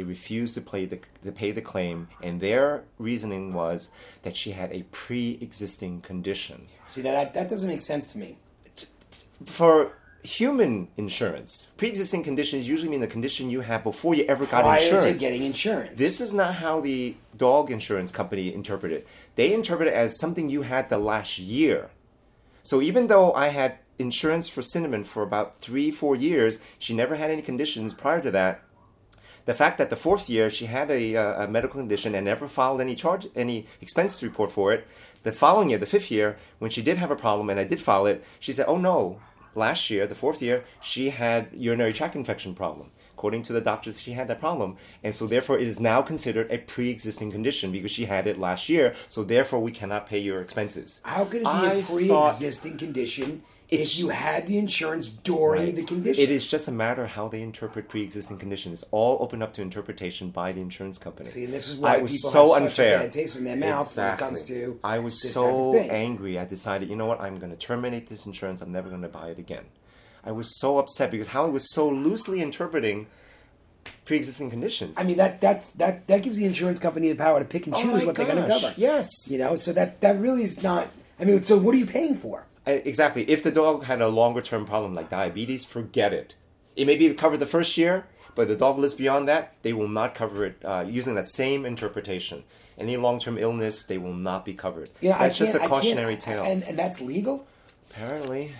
They 0.00 0.04
refused 0.04 0.54
to 0.54 0.62
pay 0.62 0.86
the 0.86 0.98
to 1.24 1.30
pay 1.30 1.52
the 1.52 1.60
claim, 1.60 2.08
and 2.22 2.40
their 2.40 2.84
reasoning 2.96 3.52
was 3.52 3.90
that 4.22 4.34
she 4.34 4.52
had 4.52 4.72
a 4.72 4.84
pre-existing 4.84 6.00
condition. 6.00 6.68
See, 6.88 7.02
that 7.02 7.34
that 7.34 7.50
doesn't 7.50 7.68
make 7.68 7.82
sense 7.82 8.10
to 8.12 8.18
me. 8.18 8.38
For 9.44 9.92
human 10.22 10.88
insurance, 10.96 11.68
pre-existing 11.76 12.22
conditions 12.22 12.66
usually 12.66 12.88
mean 12.88 13.02
the 13.02 13.14
condition 13.16 13.50
you 13.50 13.60
had 13.60 13.84
before 13.84 14.14
you 14.14 14.24
ever 14.24 14.46
got 14.46 14.62
Prior 14.62 14.80
insurance. 14.80 15.04
to 15.04 15.26
getting 15.26 15.42
insurance. 15.42 15.98
This 15.98 16.22
is 16.22 16.32
not 16.32 16.54
how 16.54 16.80
the 16.80 17.14
dog 17.36 17.70
insurance 17.70 18.10
company 18.10 18.54
interpret 18.54 18.92
it. 18.92 19.06
They 19.36 19.52
interpret 19.52 19.88
it 19.88 19.94
as 19.94 20.18
something 20.18 20.48
you 20.48 20.62
had 20.62 20.88
the 20.88 20.96
last 20.96 21.38
year. 21.38 21.90
So 22.62 22.80
even 22.80 23.08
though 23.08 23.34
I 23.34 23.48
had 23.48 23.76
insurance 23.98 24.48
for 24.48 24.62
Cinnamon 24.62 25.04
for 25.04 25.22
about 25.22 25.58
three, 25.58 25.90
four 25.90 26.16
years, 26.16 26.58
she 26.78 26.94
never 26.94 27.16
had 27.16 27.30
any 27.30 27.42
conditions 27.42 27.92
prior 27.92 28.22
to 28.22 28.30
that. 28.30 28.62
The 29.50 29.54
fact 29.54 29.78
that 29.78 29.90
the 29.90 29.96
fourth 29.96 30.30
year 30.30 30.48
she 30.48 30.66
had 30.66 30.92
a, 30.92 31.16
uh, 31.16 31.42
a 31.42 31.48
medical 31.48 31.80
condition 31.80 32.14
and 32.14 32.24
never 32.24 32.46
filed 32.46 32.80
any 32.80 32.94
charge, 32.94 33.26
any 33.34 33.66
expense 33.80 34.22
report 34.22 34.52
for 34.52 34.72
it. 34.72 34.86
The 35.24 35.32
following 35.32 35.70
year, 35.70 35.78
the 35.80 35.86
fifth 35.86 36.08
year, 36.08 36.36
when 36.60 36.70
she 36.70 36.82
did 36.82 36.98
have 36.98 37.10
a 37.10 37.16
problem 37.16 37.50
and 37.50 37.58
I 37.58 37.64
did 37.64 37.80
file 37.80 38.06
it, 38.06 38.22
she 38.38 38.52
said, 38.52 38.66
"Oh 38.68 38.76
no, 38.76 39.18
last 39.56 39.90
year, 39.90 40.06
the 40.06 40.14
fourth 40.14 40.40
year, 40.40 40.62
she 40.80 41.10
had 41.10 41.48
urinary 41.52 41.92
tract 41.92 42.14
infection 42.14 42.54
problem." 42.54 42.92
According 43.14 43.42
to 43.42 43.52
the 43.52 43.60
doctors, 43.60 44.00
she 44.00 44.12
had 44.12 44.28
that 44.28 44.38
problem, 44.38 44.76
and 45.02 45.16
so 45.16 45.26
therefore 45.26 45.58
it 45.58 45.66
is 45.66 45.80
now 45.80 46.00
considered 46.00 46.46
a 46.52 46.58
pre-existing 46.58 47.32
condition 47.32 47.72
because 47.72 47.90
she 47.90 48.04
had 48.04 48.28
it 48.28 48.38
last 48.38 48.68
year. 48.68 48.94
So 49.08 49.24
therefore, 49.24 49.58
we 49.58 49.72
cannot 49.72 50.06
pay 50.06 50.20
your 50.20 50.40
expenses. 50.40 51.00
How 51.02 51.24
could 51.24 51.42
it 51.42 51.50
be 51.56 51.66
I 51.66 51.72
a 51.72 51.82
pre-existing 51.82 52.78
condition 52.78 53.42
if 53.70 53.98
you 53.98 54.08
had 54.08 54.46
the 54.46 54.58
insurance 54.58 55.08
during 55.08 55.66
Right. 55.66 55.76
the 55.76 55.84
condition? 55.84 56.22
It 56.22 56.30
is 56.30 56.46
just 56.46 56.66
a 56.68 56.72
matter 56.72 57.04
of 57.04 57.10
how 57.10 57.28
they 57.28 57.40
interpret 57.42 57.88
pre-existing 57.88 58.38
conditions. 58.38 58.84
All 58.90 59.18
open 59.20 59.42
up 59.42 59.52
to 59.54 59.62
interpretation 59.62 60.30
by 60.30 60.52
the 60.52 60.60
insurance 60.60 60.98
company. 60.98 61.28
See, 61.28 61.44
and 61.44 61.52
this 61.54 61.68
is 61.68 61.76
why 61.76 61.96
I 61.96 61.98
was 61.98 62.12
people 62.12 62.30
so 62.30 62.40
have 62.40 62.48
such 62.54 62.62
unfair. 62.62 62.96
a 62.96 63.00
bad 63.02 63.12
taste 63.12 63.36
in 63.36 63.44
their 63.44 63.56
mouth 63.56 63.86
Exactly. 63.86 64.24
when 64.26 64.34
it 64.34 64.36
comes 64.38 64.48
to 64.48 64.80
I 64.82 64.98
was 64.98 65.32
so 65.32 65.44
type 65.44 65.54
of 65.54 65.74
thing. 65.88 65.90
angry. 65.90 66.38
I 66.38 66.44
decided, 66.44 66.88
you 66.90 66.96
know 66.96 67.06
what? 67.06 67.20
I'm 67.20 67.38
going 67.38 67.50
to 67.52 67.56
terminate 67.58 68.08
this 68.08 68.26
insurance. 68.26 68.60
I'm 68.60 68.72
never 68.72 68.88
going 68.88 69.02
to 69.02 69.08
buy 69.08 69.28
it 69.28 69.38
again. 69.38 69.64
I 70.24 70.32
was 70.32 70.58
so 70.58 70.78
upset 70.78 71.10
because 71.10 71.28
how 71.28 71.46
it 71.46 71.50
was 71.52 71.72
so 71.72 71.88
loosely 71.88 72.42
interpreting 72.42 73.06
pre-existing 74.04 74.50
conditions. 74.50 74.96
I 74.98 75.04
mean 75.04 75.16
that 75.16 75.40
that's 75.40 75.70
that 75.72 76.06
that 76.08 76.22
gives 76.22 76.36
the 76.36 76.44
insurance 76.44 76.78
company 76.78 77.08
the 77.08 77.14
power 77.14 77.38
to 77.38 77.44
pick 77.46 77.66
and 77.66 77.74
Oh 77.74 77.80
choose 77.80 78.02
my 78.02 78.06
what 78.08 78.16
they're 78.16 78.26
going 78.26 78.42
to 78.42 78.46
cover. 78.46 78.74
yes. 78.76 79.08
you 79.30 79.38
know, 79.38 79.54
so 79.54 79.72
that 79.72 80.00
that 80.00 80.18
really 80.20 80.42
is 80.42 80.62
not. 80.62 80.88
I 81.18 81.24
mean, 81.24 81.42
so 81.42 81.56
what 81.56 81.74
are 81.74 81.78
you 81.78 81.86
paying 81.86 82.14
for? 82.14 82.46
Exactly. 82.66 83.28
If 83.28 83.42
the 83.42 83.50
dog 83.50 83.84
had 83.84 84.00
a 84.00 84.08
longer 84.08 84.42
term 84.42 84.64
problem 84.66 84.94
like 84.94 85.10
diabetes, 85.10 85.64
forget 85.64 86.12
it. 86.12 86.34
It 86.76 86.86
may 86.86 86.96
be 86.96 87.12
covered 87.14 87.38
the 87.38 87.46
first 87.46 87.76
year, 87.76 88.06
but 88.34 88.48
the 88.48 88.54
dog 88.56 88.78
lives 88.78 88.94
beyond 88.94 89.28
that, 89.28 89.54
they 89.62 89.72
will 89.72 89.88
not 89.88 90.14
cover 90.14 90.44
it 90.44 90.62
uh, 90.64 90.84
using 90.86 91.14
that 91.16 91.26
same 91.28 91.64
interpretation. 91.66 92.44
Any 92.78 92.96
long 92.96 93.18
term 93.18 93.36
illness, 93.38 93.82
they 93.84 93.98
will 93.98 94.14
not 94.14 94.44
be 94.44 94.54
covered. 94.54 94.90
Yeah, 95.00 95.18
that's 95.18 95.36
just 95.36 95.54
a 95.54 95.58
can't- 95.58 95.70
I 95.70 95.74
can't- 95.74 95.82
cautionary 95.84 96.16
tale. 96.16 96.44
and 96.44 96.62
and 96.64 96.78
that's 96.78 97.00
legal. 97.00 97.46
apparently, 97.90 98.52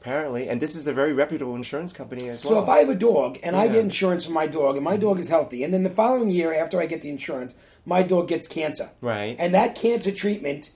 apparently, 0.00 0.48
and 0.48 0.60
this 0.60 0.74
is 0.74 0.86
a 0.86 0.92
very 0.92 1.12
reputable 1.12 1.54
insurance 1.54 1.92
company 1.92 2.28
as 2.30 2.42
well. 2.44 2.54
So 2.54 2.62
if 2.62 2.68
I 2.68 2.78
have 2.78 2.88
a 2.88 2.94
dog 2.94 3.38
and 3.42 3.54
I 3.54 3.68
get 3.68 3.76
insurance 3.76 4.24
for 4.26 4.32
my 4.32 4.46
dog 4.46 4.76
and 4.76 4.84
my 4.84 4.96
dog 4.96 5.18
is 5.18 5.28
healthy, 5.28 5.62
and 5.62 5.72
then 5.74 5.82
the 5.82 5.90
following 5.90 6.30
year 6.30 6.54
after 6.54 6.80
I 6.80 6.86
get 6.86 7.02
the 7.02 7.10
insurance, 7.10 7.54
my 7.84 8.02
dog 8.02 8.28
gets 8.28 8.48
cancer. 8.48 8.90
Right. 9.02 9.36
And 9.38 9.52
that 9.54 9.74
cancer 9.74 10.10
treatment, 10.12 10.70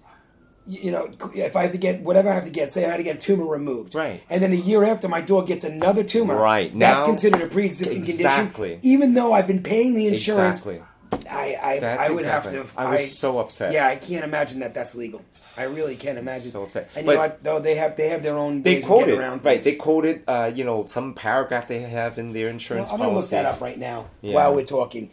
you 0.68 0.90
know, 0.90 1.10
if 1.34 1.56
I 1.56 1.62
have 1.62 1.72
to 1.72 1.78
get 1.78 2.02
whatever 2.02 2.28
I 2.30 2.34
have 2.34 2.44
to 2.44 2.50
get, 2.50 2.72
say 2.72 2.84
I 2.84 2.90
had 2.90 2.98
to 2.98 3.02
get 3.02 3.16
a 3.16 3.18
tumor 3.18 3.46
removed. 3.46 3.94
Right. 3.94 4.22
And 4.28 4.42
then 4.42 4.50
the 4.50 4.58
year 4.58 4.84
after 4.84 5.08
my 5.08 5.20
dog 5.20 5.46
gets 5.46 5.64
another 5.64 6.04
tumor. 6.04 6.36
Right. 6.36 6.76
That's 6.78 7.04
considered 7.04 7.40
a 7.42 7.46
pre-existing 7.46 7.98
Exactly. 7.98 8.70
condition. 8.74 8.80
Even 8.92 9.14
though 9.14 9.32
I've 9.32 9.46
been 9.46 9.62
paying 9.62 9.94
the 9.94 10.06
insurance. 10.06 10.58
exactly. 10.58 10.82
I 11.30 11.56
I, 11.62 11.78
That's 11.78 12.08
I 12.08 12.10
would 12.10 12.20
exactly- 12.20 12.56
have 12.58 12.74
to. 12.74 12.80
I 12.80 12.90
was 12.92 13.18
so 13.18 13.38
upset. 13.38 13.72
Yeah, 13.72 13.86
I 13.88 13.96
can't 13.96 14.24
imagine 14.24 14.60
that 14.60 14.74
that's 14.74 14.94
legal. 14.94 15.22
I 15.56 15.62
really 15.64 15.96
can't 15.96 16.18
imagine. 16.18 16.50
So 16.50 16.64
upset. 16.64 16.90
And 16.94 17.06
But- 17.06 17.12
you 17.12 17.16
know 17.16 17.22
what? 17.22 17.42
Though 17.42 17.58
they 17.60 17.74
have 17.76 17.96
they 17.96 18.10
have 18.10 18.22
their 18.22 18.36
own 18.36 18.62
They 18.62 18.74
ways 18.76 18.84
of 18.84 18.88
getting 18.90 19.04
quoted 19.04 19.18
around 19.18 19.44
right. 19.44 19.62
They 19.62 19.70
things. 19.72 19.82
quoted 19.82 20.22
uh, 20.28 20.52
you 20.54 20.64
know 20.64 20.84
some 20.86 21.14
paragraph 21.14 21.66
they 21.66 21.80
have 21.80 22.18
in 22.18 22.32
their 22.34 22.44
Well, 22.44 22.52
insurance 22.52 22.90
I'm 22.92 22.98
going 22.98 23.08
to 23.10 23.16
look 23.16 23.30
that 23.30 23.46
up 23.46 23.60
right 23.60 23.78
now 23.78 24.06
Yeah. 24.20 24.34
while 24.34 24.54
we're 24.54 24.64
talking. 24.64 25.10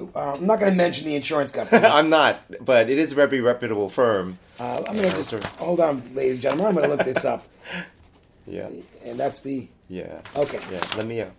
Uh, 0.00 0.32
I'm 0.34 0.46
not 0.46 0.58
going 0.60 0.72
to 0.72 0.76
mention 0.76 1.06
the 1.06 1.14
insurance 1.14 1.50
company. 1.50 1.86
I'm 1.86 2.08
not, 2.08 2.44
but 2.60 2.88
it 2.88 2.98
is 2.98 3.12
a 3.12 3.14
very 3.14 3.40
reputable 3.40 3.88
firm. 3.88 4.38
Uh, 4.58 4.82
I'm 4.88 4.96
going 4.96 5.10
to 5.10 5.16
just 5.16 5.32
hold 5.58 5.80
on, 5.80 6.14
ladies 6.14 6.36
and 6.36 6.42
gentlemen. 6.42 6.66
I'm 6.66 6.74
going 6.74 6.90
to 6.90 6.96
look 6.96 7.04
this 7.04 7.24
up, 7.24 7.46
Yeah, 8.46 8.70
and 9.04 9.18
that's 9.18 9.40
the 9.40 9.68
yeah. 9.88 10.20
okay. 10.34 10.60
Yeah, 10.70 10.84
let 10.96 11.06
me. 11.06 11.20
Uh... 11.20 11.30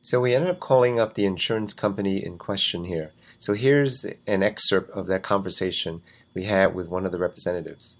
So 0.00 0.20
we 0.20 0.34
ended 0.34 0.50
up 0.50 0.60
calling 0.60 0.98
up 0.98 1.14
the 1.14 1.24
insurance 1.24 1.72
company 1.72 2.24
in 2.24 2.36
question 2.36 2.84
here. 2.84 3.12
So 3.38 3.54
here's 3.54 4.04
an 4.26 4.42
excerpt 4.42 4.90
of 4.90 5.06
that 5.06 5.22
conversation 5.22 6.02
we 6.34 6.44
had 6.44 6.74
with 6.74 6.88
one 6.88 7.06
of 7.06 7.12
the 7.12 7.18
representatives. 7.18 7.98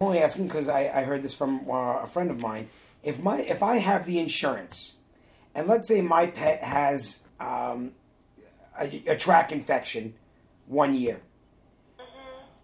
I'm 0.00 0.08
only 0.08 0.20
asking 0.20 0.46
because 0.46 0.68
I, 0.68 0.88
I 0.88 1.04
heard 1.04 1.22
this 1.22 1.34
from 1.34 1.70
uh, 1.70 2.02
a 2.02 2.06
friend 2.06 2.30
of 2.30 2.40
mine. 2.40 2.70
If 3.02 3.22
my 3.22 3.40
if 3.40 3.62
I 3.62 3.76
have 3.78 4.06
the 4.06 4.18
insurance, 4.18 4.96
and 5.54 5.66
let's 5.66 5.88
say 5.88 6.00
my 6.02 6.26
pet 6.26 6.62
has 6.62 7.22
um, 7.38 7.92
a, 8.78 9.02
a 9.06 9.16
tract 9.16 9.52
infection 9.52 10.14
one 10.66 10.94
year, 10.94 11.20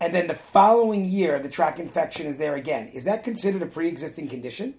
and 0.01 0.15
then 0.15 0.27
the 0.27 0.35
following 0.35 1.05
year 1.07 1.39
the 1.39 1.49
tract 1.49 1.79
infection 1.79 2.27
is 2.27 2.37
there 2.39 2.55
again, 2.55 2.89
is 2.89 3.05
that 3.05 3.25
considered 3.25 3.63
a 3.63 3.67
pre-existing 3.67 4.29
condition? 4.29 4.75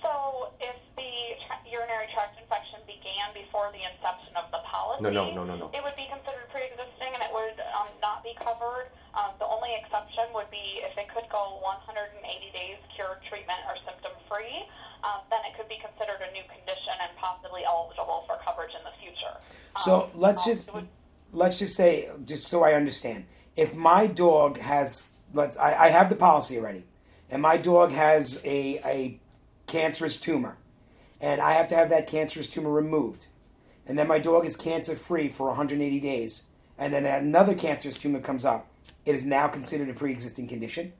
So, 0.00 0.52
if 0.60 0.76
the 0.94 1.10
tra- 1.46 1.58
urinary 1.70 2.06
tract 2.14 2.38
infection 2.40 2.78
began 2.86 3.34
before 3.34 3.70
the 3.72 3.82
inception 3.82 4.36
of 4.36 4.50
the 4.52 4.62
policy, 4.64 5.02
No, 5.02 5.10
no, 5.10 5.34
no, 5.34 5.44
no, 5.44 5.56
no. 5.56 5.70
it 5.74 5.82
would 5.82 5.96
be 5.96 6.06
considered 6.06 6.46
pre-existing 6.54 7.10
and 7.14 7.22
it 7.22 7.32
would 7.34 7.58
um, 7.74 7.88
not 8.00 8.22
be 8.22 8.32
covered. 8.38 8.94
Um, 9.14 9.34
the 9.38 9.46
only 9.46 9.74
exception 9.82 10.24
would 10.34 10.50
be 10.50 10.80
if 10.86 10.96
it 10.96 11.08
could 11.12 11.28
go 11.30 11.58
180 11.62 12.22
days 12.52 12.78
cure, 12.94 13.18
treatment, 13.28 13.58
or 13.66 13.74
symptom-free. 13.84 14.66
Um, 15.02 15.20
then 15.30 15.40
it 15.50 15.56
could 15.56 15.68
be 15.68 15.78
considered 15.82 16.20
a 16.22 16.30
new 16.32 16.44
condition 16.46 16.94
and 17.00 17.10
possibly 17.16 17.62
eligible 17.64 18.24
for 18.26 18.36
coverage 18.44 18.72
in 18.76 18.84
the 18.84 18.94
future. 19.02 19.34
So 19.82 20.04
Um, 20.04 20.10
let's 20.14 20.44
just 20.44 20.72
would- 20.74 20.88
let's 21.32 21.58
just 21.58 21.74
say, 21.76 22.10
just 22.24 22.48
so 22.48 22.62
I 22.64 22.74
understand, 22.74 23.26
if 23.56 23.74
my 23.74 24.06
dog 24.06 24.58
has, 24.58 25.08
let's, 25.32 25.56
I, 25.56 25.86
I 25.86 25.88
have 25.88 26.08
the 26.10 26.16
policy 26.16 26.58
already, 26.58 26.84
and 27.30 27.40
my 27.42 27.56
dog 27.56 27.92
has 27.92 28.40
a 28.44 28.80
a 28.84 29.20
cancerous 29.66 30.20
tumor, 30.20 30.58
and 31.20 31.40
I 31.40 31.52
have 31.52 31.68
to 31.68 31.74
have 31.76 31.88
that 31.90 32.06
cancerous 32.06 32.50
tumor 32.50 32.70
removed, 32.70 33.26
and 33.86 33.98
then 33.98 34.06
my 34.08 34.18
dog 34.18 34.44
is 34.44 34.56
cancer 34.56 34.96
free 34.96 35.28
for 35.28 35.46
180 35.48 36.00
days, 36.00 36.42
and 36.76 36.92
then 36.92 37.06
another 37.06 37.54
cancerous 37.54 37.96
tumor 37.96 38.20
comes 38.20 38.44
up, 38.44 38.66
it 39.06 39.14
is 39.14 39.24
now 39.24 39.48
considered 39.48 39.88
a 39.88 39.94
pre-existing 39.94 40.48
condition. 40.48 40.92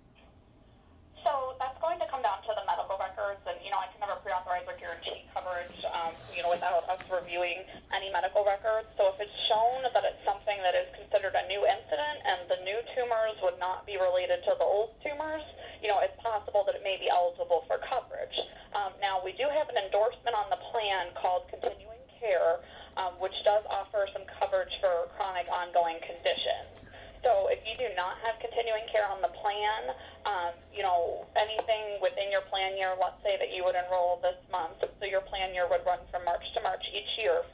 So 1.22 1.54
that's 1.60 1.76
going 1.80 2.00
to 2.00 2.08
come 2.08 2.22
down 2.22 2.40
to 2.48 2.52
the 2.56 2.64
medical 2.64 2.96
records, 2.96 3.44
and 3.44 3.60
you 3.60 3.68
know 3.68 3.76
I 3.76 3.92
can 3.92 4.00
never 4.00 4.16
pre-authorize 4.24 4.64
or 4.64 4.76
guarantee 4.80 5.28
coverage, 5.36 5.76
um, 5.92 6.16
you 6.32 6.42
know, 6.42 6.48
without 6.48 6.88
us 6.88 7.00
reviewing 7.12 7.60
any 7.92 8.08
medical 8.08 8.42
records. 8.44 8.88
So 8.96 9.12
if 9.12 9.20
it's 9.20 9.36
shown 9.46 9.84
that 9.84 10.00
it's 10.00 10.24
something 10.24 10.56
that 10.64 10.72
is 10.72 10.88
considered 10.96 11.36
a 11.36 11.44
new 11.46 11.60
incident, 11.68 12.24
and 12.24 12.40
the 12.48 12.58
new 12.64 12.80
tumors 12.96 13.36
would 13.44 13.60
not 13.60 13.84
be 13.84 14.00
related 14.00 14.40
to 14.48 14.56
the 14.56 14.64
old 14.64 14.96
tumors, 15.04 15.44
you 15.84 15.92
know, 15.92 16.00
it's 16.00 16.16
possible 16.24 16.64
that 16.64 16.74
it 16.74 16.82
may 16.82 16.96
be 16.96 17.12
eligible 17.12 17.68
for 17.68 17.76
coverage. 17.84 18.40
Um, 18.72 18.96
now 19.04 19.20
we 19.20 19.36
do 19.36 19.44
have 19.44 19.68
an 19.68 19.76
endorsement 19.76 20.32
on 20.32 20.48
the 20.48 20.60
plan 20.72 21.12
called 21.20 21.52
Continuing 21.52 22.00
Care, 22.16 22.64
um, 22.96 23.12
which 23.20 23.36
does 23.44 23.64
offer 23.68 24.08
some 24.12 24.24
coverage 24.40 24.72
for 24.80 25.08
chronic 25.16 25.48
ongoing 25.52 26.00
conditions. 26.00 26.79
So 27.22 27.52
if 27.52 27.60
you 27.68 27.76
do 27.76 27.92
not 27.96 28.16
have 28.24 28.40
continuing 28.40 28.88
care 28.88 29.04
on 29.04 29.20
the 29.20 29.32
plan, 29.36 29.92
um, 30.24 30.52
you 30.72 30.82
know, 30.82 31.28
anything 31.36 32.00
within 32.00 32.32
your 32.32 32.40
plan 32.48 32.76
year, 32.76 32.96
let's 32.96 33.20
say 33.20 33.36
that 33.36 33.52
you 33.52 33.64
would 33.64 33.76
enroll 33.76 34.20
this 34.24 34.40
month, 34.48 34.80
so 34.80 35.04
your 35.04 35.20
plan 35.28 35.52
year 35.52 35.68
would 35.68 35.84
run 35.84 36.00
from 36.08 36.24
March 36.24 36.44
to 36.56 36.60
March 36.64 36.82
each 36.96 37.12
year. 37.20 37.44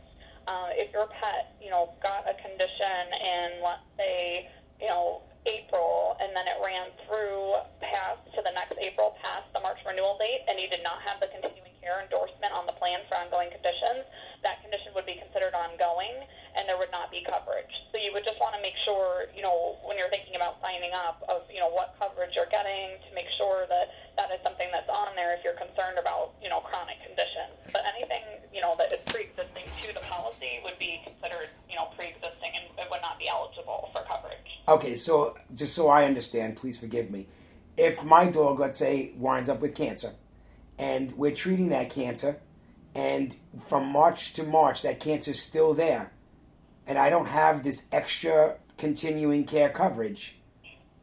Uh, 0.46 0.70
if 0.78 0.94
your 0.94 1.10
pet, 1.18 1.58
you 1.58 1.70
know, 1.70 1.90
got 1.98 2.22
a 2.30 2.34
condition 2.38 3.10
in, 3.18 3.58
let's 3.58 3.82
say, 3.98 4.46
you 4.78 4.86
know, 4.86 5.26
April, 5.46 6.14
and 6.22 6.30
then 6.34 6.46
it 6.46 6.58
ran 6.62 6.90
through 7.06 7.58
past 7.82 8.22
to 8.34 8.42
the 8.46 8.54
next 8.54 8.78
April, 8.78 9.18
past 9.22 9.46
the 9.54 9.60
March 9.60 9.78
renewal 9.82 10.18
date, 10.18 10.46
and 10.46 10.58
you 10.58 10.70
did 10.70 10.82
not 10.86 11.02
have 11.02 11.18
the 11.18 11.26
continuing 11.26 11.74
care 11.82 11.86
care 11.86 12.02
endorsement 12.02 12.50
on 12.50 12.66
the 12.66 12.74
plan 12.82 12.98
for 13.06 13.14
ongoing 13.14 13.46
conditions, 13.54 14.02
that 14.42 14.58
condition 14.66 14.90
would 14.98 15.06
be 15.06 15.14
considered 15.14 15.54
ongoing 15.54 16.26
and 16.56 16.64
there 16.68 16.78
would 16.80 16.90
not 16.90 17.12
be 17.12 17.20
coverage. 17.22 17.70
So 17.92 18.00
you 18.00 18.12
would 18.16 18.24
just 18.24 18.40
want 18.40 18.56
to 18.56 18.62
make 18.64 18.74
sure, 18.84 19.28
you 19.36 19.42
know, 19.42 19.76
when 19.84 20.00
you're 20.00 20.08
thinking 20.08 20.34
about 20.34 20.56
signing 20.64 20.90
up 20.96 21.22
of, 21.28 21.44
you 21.52 21.60
know, 21.60 21.68
what 21.68 21.94
coverage 22.00 22.32
you're 22.34 22.50
getting 22.50 22.96
to 23.04 23.10
make 23.14 23.28
sure 23.36 23.68
that 23.68 23.92
that 24.16 24.32
is 24.32 24.40
something 24.42 24.66
that's 24.72 24.88
on 24.88 25.12
there 25.14 25.36
if 25.36 25.44
you're 25.44 25.60
concerned 25.60 26.00
about, 26.00 26.32
you 26.40 26.48
know, 26.48 26.60
chronic 26.64 26.96
conditions. 27.04 27.52
But 27.72 27.84
anything, 27.84 28.24
you 28.52 28.64
know, 28.64 28.74
that 28.80 28.92
is 28.92 29.00
pre-existing 29.06 29.68
to 29.84 29.92
the 29.92 30.00
policy 30.08 30.64
would 30.64 30.78
be 30.80 31.00
considered, 31.04 31.52
you 31.68 31.76
know, 31.76 31.92
pre-existing 31.96 32.52
and 32.56 32.64
it 32.80 32.88
would 32.90 33.04
not 33.04 33.18
be 33.18 33.28
eligible 33.28 33.90
for 33.92 34.02
coverage. 34.08 34.60
Okay, 34.66 34.96
so 34.96 35.36
just 35.54 35.74
so 35.74 35.88
I 35.88 36.04
understand, 36.04 36.56
please 36.56 36.80
forgive 36.80 37.10
me. 37.10 37.28
If 37.76 38.02
my 38.02 38.26
dog, 38.26 38.58
let's 38.58 38.78
say, 38.78 39.12
winds 39.16 39.48
up 39.48 39.60
with 39.60 39.74
cancer, 39.74 40.14
and 40.78 41.12
we're 41.12 41.34
treating 41.34 41.68
that 41.68 41.90
cancer, 41.90 42.40
and 42.94 43.36
from 43.68 43.86
March 43.86 44.32
to 44.34 44.42
March, 44.42 44.82
that 44.82 45.00
cancer's 45.00 45.40
still 45.40 45.74
there, 45.74 46.10
and 46.86 46.98
I 46.98 47.10
don't 47.10 47.26
have 47.26 47.64
this 47.64 47.88
extra 47.90 48.56
continuing 48.78 49.44
care 49.44 49.70
coverage, 49.70 50.38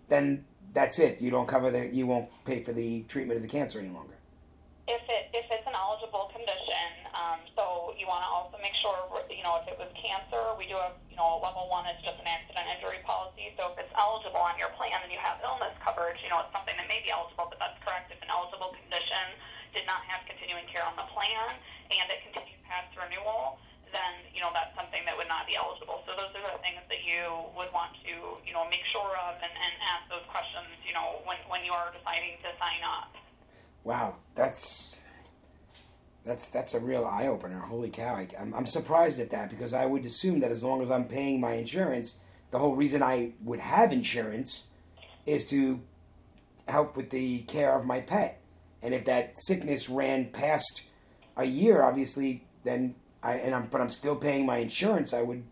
then 0.08 0.46
that's 0.74 0.98
it. 1.00 1.22
You 1.22 1.30
don't 1.30 1.48
cover 1.48 1.70
the, 1.70 1.94
you 1.94 2.08
won't 2.08 2.30
pay 2.46 2.64
for 2.64 2.74
the 2.74 3.04
treatment 3.08 3.38
of 3.38 3.44
the 3.44 3.52
cancer 3.52 3.80
any 3.80 3.90
longer. 3.90 4.16
If 4.84 5.00
it 5.08 5.32
if 5.32 5.48
it's 5.48 5.64
an 5.64 5.80
eligible 5.80 6.28
condition, 6.36 7.08
um, 7.16 7.40
so 7.56 7.96
you 7.96 8.04
want 8.04 8.28
to 8.28 8.28
also 8.28 8.60
make 8.60 8.76
sure 8.76 8.92
you 9.32 9.40
know 9.40 9.56
if 9.64 9.72
it 9.72 9.80
was 9.80 9.88
cancer, 9.96 10.44
we 10.60 10.68
do 10.68 10.76
have 10.76 11.00
you 11.08 11.16
know 11.16 11.40
level 11.40 11.72
one 11.72 11.88
is 11.88 11.96
just 12.04 12.20
an 12.20 12.28
accident 12.28 12.68
injury 12.68 13.00
policy. 13.08 13.56
So 13.56 13.72
if 13.72 13.80
it's 13.80 13.96
eligible 13.96 14.44
on 14.44 14.60
your 14.60 14.76
plan 14.76 15.00
and 15.00 15.08
you 15.08 15.16
have 15.24 15.40
illness 15.40 15.72
coverage, 15.80 16.20
you 16.20 16.28
know 16.28 16.44
it's 16.44 16.52
something 16.52 16.76
that 16.76 16.88
may 16.92 17.00
be 17.00 17.16
eligible, 17.16 17.48
but 17.48 17.64
that's 17.64 17.80
correct. 17.80 18.12
If 18.12 18.20
an 18.20 18.28
eligible 18.28 18.76
condition 18.76 19.40
did 19.72 19.88
not 19.88 20.04
have 20.04 20.28
continuing 20.28 20.68
care 20.68 20.84
on 20.84 21.00
the 21.00 21.08
plan 21.16 21.56
and 21.88 22.06
it 22.12 22.20
continued 22.28 22.60
past 22.68 22.92
renewal, 23.00 23.64
then 23.94 24.28
you 24.34 24.42
know 24.42 24.50
that's 24.52 24.74
something 24.74 25.06
that 25.06 25.16
would 25.16 25.30
not 25.30 25.46
be 25.46 25.56
eligible. 25.56 26.02
So 26.04 26.18
those 26.18 26.34
are 26.34 26.44
the 26.44 26.60
things 26.66 26.82
that 26.90 27.06
you 27.06 27.30
would 27.56 27.72
want 27.72 27.96
to 28.04 28.14
you 28.44 28.52
know 28.52 28.66
make 28.68 28.84
sure 28.92 29.14
of 29.24 29.38
and, 29.40 29.54
and 29.54 29.74
ask 29.86 30.10
those 30.10 30.26
questions. 30.28 30.68
You 30.84 30.98
know 30.98 31.22
when 31.24 31.38
when 31.48 31.62
you 31.64 31.72
are 31.72 31.94
deciding 31.94 32.42
to 32.42 32.50
sign 32.58 32.82
up. 32.82 33.14
Wow, 33.86 34.18
that's 34.36 34.98
that's 36.26 36.50
that's 36.50 36.74
a 36.74 36.80
real 36.80 37.06
eye 37.06 37.28
opener. 37.28 37.60
Holy 37.60 37.90
cow! 37.90 38.16
I, 38.16 38.28
I'm 38.40 38.54
I'm 38.54 38.66
surprised 38.66 39.20
at 39.20 39.30
that 39.32 39.50
because 39.50 39.74
I 39.74 39.86
would 39.86 40.06
assume 40.06 40.42
that 40.42 40.52
as 40.52 40.64
long 40.64 40.82
as 40.82 40.90
I'm 40.90 41.06
paying 41.06 41.40
my 41.40 41.54
insurance, 41.54 42.20
the 42.52 42.60
whole 42.60 42.76
reason 42.76 43.04
I 43.04 43.34
would 43.44 43.60
have 43.60 43.94
insurance 43.94 44.68
is 45.26 45.46
to 45.48 45.82
help 46.68 46.96
with 46.96 47.10
the 47.10 47.40
care 47.42 47.78
of 47.78 47.86
my 47.86 48.02
pet. 48.02 48.40
And 48.82 48.94
if 48.94 49.06
that 49.06 49.34
sickness 49.40 49.90
ran 49.90 50.32
past 50.32 50.84
a 51.38 51.46
year, 51.46 51.84
obviously, 51.84 52.46
then 52.64 52.96
I 53.24 53.36
and 53.36 53.56
I'm 53.56 53.68
but 53.72 53.80
I'm 53.82 53.90
still 53.90 54.16
paying 54.16 54.46
my 54.46 54.58
insurance. 54.58 55.14
I 55.14 55.22
would 55.22 55.44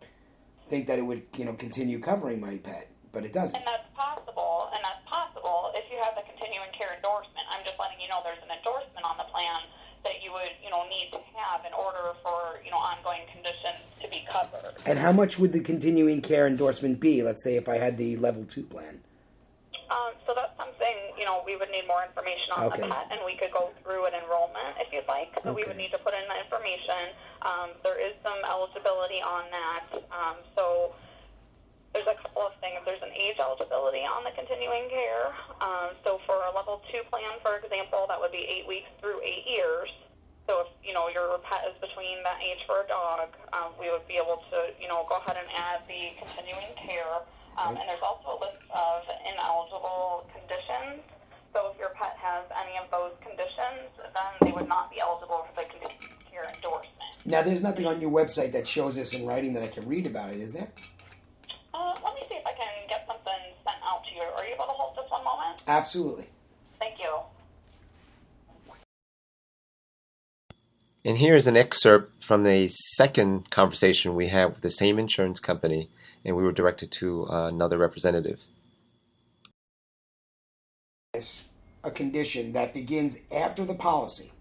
think 0.70 0.88
that 0.88 1.00
it 1.00 1.04
would 1.04 1.24
you 1.38 1.46
know 1.46 1.54
continue 1.54 2.00
covering 2.00 2.40
my 2.42 2.58
pet, 2.58 2.92
but 3.14 3.24
it 3.26 3.34
doesn't. 3.34 3.56
And 3.56 3.66
that's 3.66 3.88
possible, 3.96 4.70
and 4.76 4.84
that's 4.84 5.02
possible 5.08 5.72
if 5.74 5.90
you 5.90 5.98
have 6.04 6.14
the 6.16 6.24
continuing 6.28 6.70
care 6.78 6.94
endorsement. 6.96 7.48
I'm 7.50 7.64
just 7.66 7.80
letting 7.80 8.00
you 8.02 8.10
know 8.10 8.20
there's 8.24 8.44
an 8.44 8.52
endorsement 8.52 9.06
on 9.06 9.18
the 9.18 9.26
plan 9.32 9.62
that 10.04 10.18
you 10.24 10.32
would, 10.34 10.50
you 10.64 10.70
know, 10.72 10.84
need 10.90 11.12
to 11.12 11.20
have 11.38 11.62
in 11.64 11.72
order 11.74 12.18
for, 12.24 12.58
you 12.66 12.72
know, 12.72 12.78
ongoing 12.82 13.22
conditions 13.32 13.78
to 14.02 14.10
be 14.10 14.26
covered. 14.26 14.74
And 14.84 14.98
how 14.98 15.12
much 15.12 15.38
would 15.38 15.54
the 15.54 15.60
continuing 15.60 16.22
care 16.22 16.48
endorsement 16.48 17.00
be? 17.00 17.22
Let's 17.22 17.44
say 17.44 17.56
if 17.56 17.70
I 17.70 17.78
had 17.78 17.98
the 17.98 18.18
level 18.18 18.44
two 18.44 18.64
plan. 18.64 19.02
Um, 19.92 20.18
so 20.26 20.34
that's 20.34 20.58
something, 20.58 20.98
you 21.20 21.26
know, 21.26 21.44
we 21.46 21.56
would 21.56 21.70
need 21.70 21.86
more 21.86 22.02
information 22.04 22.50
on 22.58 22.64
Okay. 22.74 22.82
the 22.82 22.88
pet, 22.88 23.08
and 23.12 23.20
we 23.24 23.36
could 23.38 23.52
go 23.52 23.70
through 23.84 24.06
an 24.08 24.14
enrollment 24.16 24.74
if 24.80 24.92
you'd 24.92 25.08
like. 25.08 25.38
So 25.44 25.54
we 25.54 25.66
would 25.68 25.78
need 25.78 25.92
to 25.92 26.00
put 26.00 26.16
in 26.16 26.26
the 26.28 26.38
information. 26.42 27.14
Um, 27.42 27.74
there 27.84 27.98
is 27.98 28.14
some 28.22 28.38
eligibility 28.46 29.22
on 29.22 29.50
that. 29.50 29.86
Um, 30.14 30.38
so 30.56 30.94
there's 31.94 32.08
a 32.08 32.16
couple 32.22 32.48
of 32.48 32.56
things. 32.62 32.80
There's 32.86 33.02
an 33.02 33.12
age 33.12 33.36
eligibility 33.40 34.06
on 34.08 34.24
the 34.24 34.32
continuing 34.32 34.88
care. 34.90 35.34
Um, 35.60 35.98
so 36.06 36.22
for 36.26 36.40
a 36.48 36.52
level 36.56 36.82
two 36.92 37.04
plan, 37.10 37.42
for 37.44 37.58
example, 37.60 38.06
that 38.08 38.20
would 38.20 38.32
be 38.32 38.46
eight 38.48 38.68
weeks 38.68 38.88
through 39.02 39.20
eight 39.26 39.44
years. 39.44 39.90
So 40.48 40.66
if 40.66 40.70
you 40.84 40.94
know 40.94 41.08
your 41.08 41.38
pet 41.46 41.68
is 41.70 41.78
between 41.80 42.24
that 42.24 42.42
age 42.42 42.64
for 42.66 42.82
a 42.84 42.88
dog, 42.88 43.34
um, 43.54 43.72
we 43.80 43.92
would 43.92 44.08
be 44.08 44.18
able 44.18 44.42
to 44.52 44.74
you 44.80 44.88
know 44.88 45.06
go 45.08 45.18
ahead 45.22 45.38
and 45.38 45.48
add 45.54 45.86
the 45.88 46.16
continuing 46.18 46.74
care. 46.78 47.24
Um, 47.60 47.76
and 47.76 47.84
there's 47.84 48.02
also 48.02 48.36
a 48.36 48.40
list 48.40 48.64
of 48.72 49.04
ineligible 49.28 50.26
conditions. 50.32 51.04
So 51.52 51.72
if 51.72 51.76
your 51.78 51.92
pet 52.00 52.16
has 52.16 52.48
any 52.56 52.80
of 52.80 52.88
those 52.90 53.12
conditions, 53.20 53.92
then 54.00 54.32
they 54.40 54.56
would 54.56 54.72
not 54.72 54.88
be 54.90 55.04
eligible 55.04 55.44
for 55.52 55.54
the 55.60 55.68
continuing 55.68 56.16
care 56.32 56.48
endorsement. 56.48 56.91
Now, 57.26 57.42
there's 57.44 57.62
nothing 57.62 57.86
on 57.86 58.02
your 58.02 58.12
website 58.12 58.52
that 58.54 58.68
shows 58.68 58.96
this 58.96 59.14
in 59.14 59.26
writing 59.26 59.54
that 59.54 59.64
I 59.64 59.68
can 59.68 59.88
read 59.88 60.08
about 60.08 60.34
it, 60.34 60.42
is 60.42 60.54
there? 60.54 60.68
Uh, 61.74 61.94
let 62.04 62.16
me 62.16 62.22
see 62.28 62.36
if 62.36 62.46
I 62.46 62.54
can 62.54 62.88
get 62.90 63.06
something 63.06 63.32
sent 63.64 63.78
out 63.84 64.04
to 64.06 64.16
you. 64.16 64.22
Are 64.22 64.44
you 64.46 64.54
able 64.56 64.66
to 64.66 64.72
hold 64.72 64.96
just 64.96 65.12
one 65.12 65.24
moment? 65.24 65.62
Absolutely. 65.68 66.26
Thank 66.80 67.00
you. 67.00 67.20
And 71.06 71.18
here's 71.18 71.48
an 71.48 71.58
excerpt 71.58 72.24
from 72.24 72.44
the 72.44 72.68
second 72.68 73.50
conversation 73.50 74.16
we 74.16 74.28
had 74.28 74.54
with 74.54 74.62
the 74.62 74.70
same 74.70 75.00
insurance 75.00 75.40
company, 75.40 75.90
and 76.26 76.36
we 76.36 76.44
were 76.44 76.52
directed 76.52 76.92
to 76.94 77.28
uh, 77.28 77.48
another 77.48 77.78
representative. 77.78 78.42
It's 81.14 81.44
a 81.84 81.92
condition 81.92 82.54
that 82.54 82.74
begins 82.74 83.20
after 83.32 83.66
the 83.66 83.76
policy, 83.76 84.32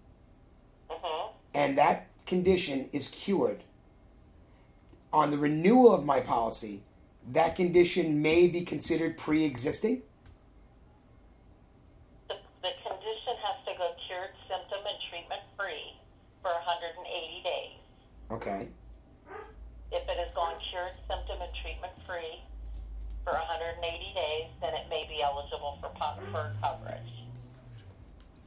Mm-hmm. 0.89 1.31
and 1.53 1.77
that 1.77 2.07
condition 2.25 2.89
is 2.91 3.07
cured. 3.07 3.63
On 5.13 5.31
the 5.31 5.37
renewal 5.37 5.93
of 5.93 6.05
my 6.05 6.21
policy, 6.21 6.83
that 7.29 7.55
condition 7.55 8.21
may 8.21 8.47
be 8.47 8.61
considered 8.61 9.17
pre 9.17 9.43
existing. 9.43 10.01
The, 12.29 12.35
the 12.61 12.71
condition 12.81 13.35
has 13.43 13.65
to 13.65 13.77
go 13.77 13.91
cured, 14.07 14.31
symptom, 14.47 14.79
and 14.87 14.97
treatment 15.09 15.41
free 15.57 15.99
for 16.41 16.51
180 16.51 17.43
days. 17.43 17.77
Okay. 18.31 18.67
If 19.91 20.07
it 20.07 20.17
has 20.17 20.33
gone 20.33 20.55
cured, 20.71 20.93
symptom, 21.07 21.41
and 21.41 21.51
treatment 21.61 21.93
free 22.07 22.41
for 23.25 23.33
180 23.33 23.83
days, 24.15 24.47
then 24.61 24.73
it 24.73 24.89
may 24.89 25.05
be 25.07 25.21
eligible 25.21 25.77
for, 25.81 25.91
for 26.31 26.53
coverage. 26.61 27.11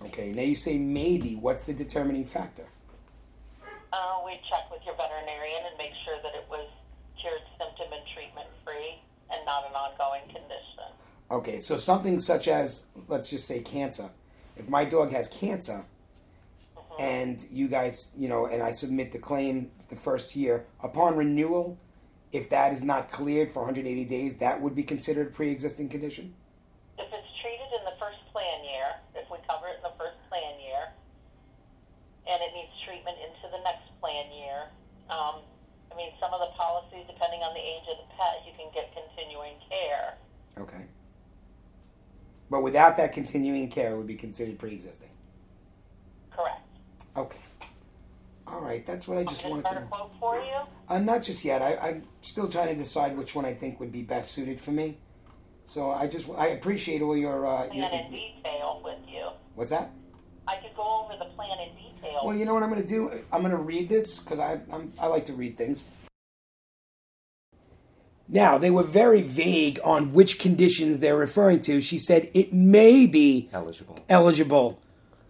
Okay. 0.07 0.33
Now 0.33 0.43
you 0.43 0.57
say 0.57 0.79
maybe. 0.79 1.37
What's 1.37 1.65
the 1.65 1.75
determining 1.75 2.25
factor? 2.25 2.67
Uh, 3.95 4.27
we 4.27 4.35
check 4.51 4.67
with 4.75 4.83
your 4.85 4.97
veterinarian 4.97 5.63
and 5.71 5.79
make 5.79 5.95
sure 6.05 6.19
that 6.27 6.35
it 6.35 6.43
was 6.51 6.67
cured, 7.21 7.47
symptom, 7.55 7.93
and 7.95 8.03
treatment 8.11 8.49
free 8.67 8.99
and 9.31 9.47
not 9.47 9.63
an 9.71 9.75
ongoing 9.75 10.27
condition. 10.27 10.91
Okay, 11.31 11.61
so 11.61 11.77
something 11.77 12.19
such 12.19 12.49
as, 12.49 12.87
let's 13.07 13.31
just 13.31 13.47
say 13.47 13.61
cancer. 13.61 14.11
If 14.57 14.69
my 14.69 14.85
dog 14.85 15.13
has 15.13 15.29
cancer, 15.29 15.85
and 16.99 17.45
you 17.51 17.69
guys, 17.69 18.11
you 18.17 18.29
know, 18.29 18.47
and 18.47 18.63
I 18.63 18.73
submit 18.73 19.13
the 19.13 19.19
claim 19.19 19.71
the 19.89 19.97
first 19.97 20.37
year, 20.37 20.67
upon 20.83 21.17
renewal, 21.17 21.79
if 22.33 22.51
that 22.51 22.73
is 22.73 22.83
not 22.83 23.11
cleared 23.11 23.51
for 23.51 23.61
180 23.61 24.05
days, 24.05 24.37
that 24.37 24.61
would 24.61 24.75
be 24.75 24.83
considered 24.83 25.29
a 25.29 25.31
pre 25.31 25.51
existing 25.51 25.89
condition? 25.89 26.35
If 26.99 27.07
it's 27.07 27.33
treated 27.43 27.71
in 27.79 27.85
the 27.85 27.97
first 27.99 28.19
plan 28.33 28.63
year, 28.63 28.99
if 29.15 29.31
we 29.31 29.39
cover 29.49 29.69
it 29.69 29.79
in 29.79 29.83
the 29.83 29.95
first 29.99 30.19
plan 30.29 30.59
year, 30.59 30.91
and 32.27 32.43
it 32.43 32.51
needs 32.55 32.75
treatment 32.87 33.17
into 33.23 33.51
the 33.51 33.63
next 33.63 33.91
plan 34.01 34.31
year, 34.31 34.71
um, 35.11 35.43
I 35.91 35.97
mean, 35.97 36.11
some 36.19 36.35
of 36.35 36.41
the 36.41 36.51
policies, 36.59 37.07
depending 37.07 37.43
on 37.43 37.55
the 37.55 37.63
age 37.63 37.87
of 37.91 38.03
the 38.03 38.09
pet, 38.19 38.43
you 38.47 38.53
can 38.59 38.71
get 38.75 38.91
continuing 38.95 39.55
care. 39.71 40.19
Okay. 40.59 40.87
But 42.51 42.63
without 42.85 42.97
that 42.97 43.13
continuing 43.13 43.69
care, 43.69 43.97
would 43.97 44.07
be 44.07 44.15
considered 44.15 44.59
pre 44.59 44.73
existing. 44.73 45.09
Correct. 46.31 46.61
Okay. 47.17 47.39
All 48.47 48.61
right, 48.61 48.87
that's 48.87 49.09
what 49.09 49.19
I 49.19 49.25
just 49.25 49.45
wanted 49.49 49.65
to 49.67 49.75
know. 49.75 49.81
quote 49.91 50.13
for 50.21 50.37
you? 50.37 50.59
Uh, 50.89 50.99
not 50.99 51.23
just 51.23 51.45
yet. 51.45 51.63
I, 51.63 51.77
I'm 51.77 52.05
still 52.21 52.49
trying 52.49 52.69
to 52.69 52.75
decide 52.75 53.17
which 53.17 53.35
one 53.35 53.45
I 53.45 53.55
think 53.55 53.81
would 53.81 53.91
be 53.91 54.03
best 54.03 54.33
suited 54.33 54.61
for 54.61 54.71
me. 54.71 54.99
So 55.65 55.91
I 55.91 56.07
just 56.07 56.29
I 56.37 56.49
appreciate 56.49 57.01
all 57.01 57.17
your. 57.17 57.47
Uh, 57.47 57.65
your 57.73 57.89
Plan 57.89 58.05
in 58.05 58.11
detail 58.11 58.83
with 58.85 58.99
you. 59.09 59.29
what's 59.55 59.71
that? 59.71 59.91
I 60.47 60.57
could 60.57 60.77
go 60.77 61.05
over 61.05 61.17
the 61.19 61.31
plan 61.35 61.59
in 61.59 61.75
detail. 61.75 62.21
Well, 62.23 62.37
you 62.37 62.45
know 62.45 62.53
what 62.53 62.63
I'm 62.63 62.69
going 62.69 62.83
to 62.83 62.89
do? 62.89 63.11
I'm 63.33 63.41
going 63.41 63.53
to 63.53 63.57
read 63.57 63.89
this 63.89 64.21
because 64.21 64.39
I 64.39 64.61
I'm, 64.71 64.93
I 65.01 65.07
like 65.07 65.25
to 65.27 65.33
read 65.33 65.57
things. 65.57 65.87
Now 68.29 68.59
they 68.59 68.71
were 68.71 68.83
very 68.83 69.23
vague 69.23 69.79
on 69.85 70.13
which 70.13 70.39
conditions 70.39 70.99
they're 71.01 71.17
referring 71.17 71.61
to. 71.63 71.81
She 71.81 71.99
said 71.99 72.31
it 72.35 72.53
may 72.53 73.07
be 73.07 73.49
Eligible. 73.53 73.99
eligible 74.09 74.81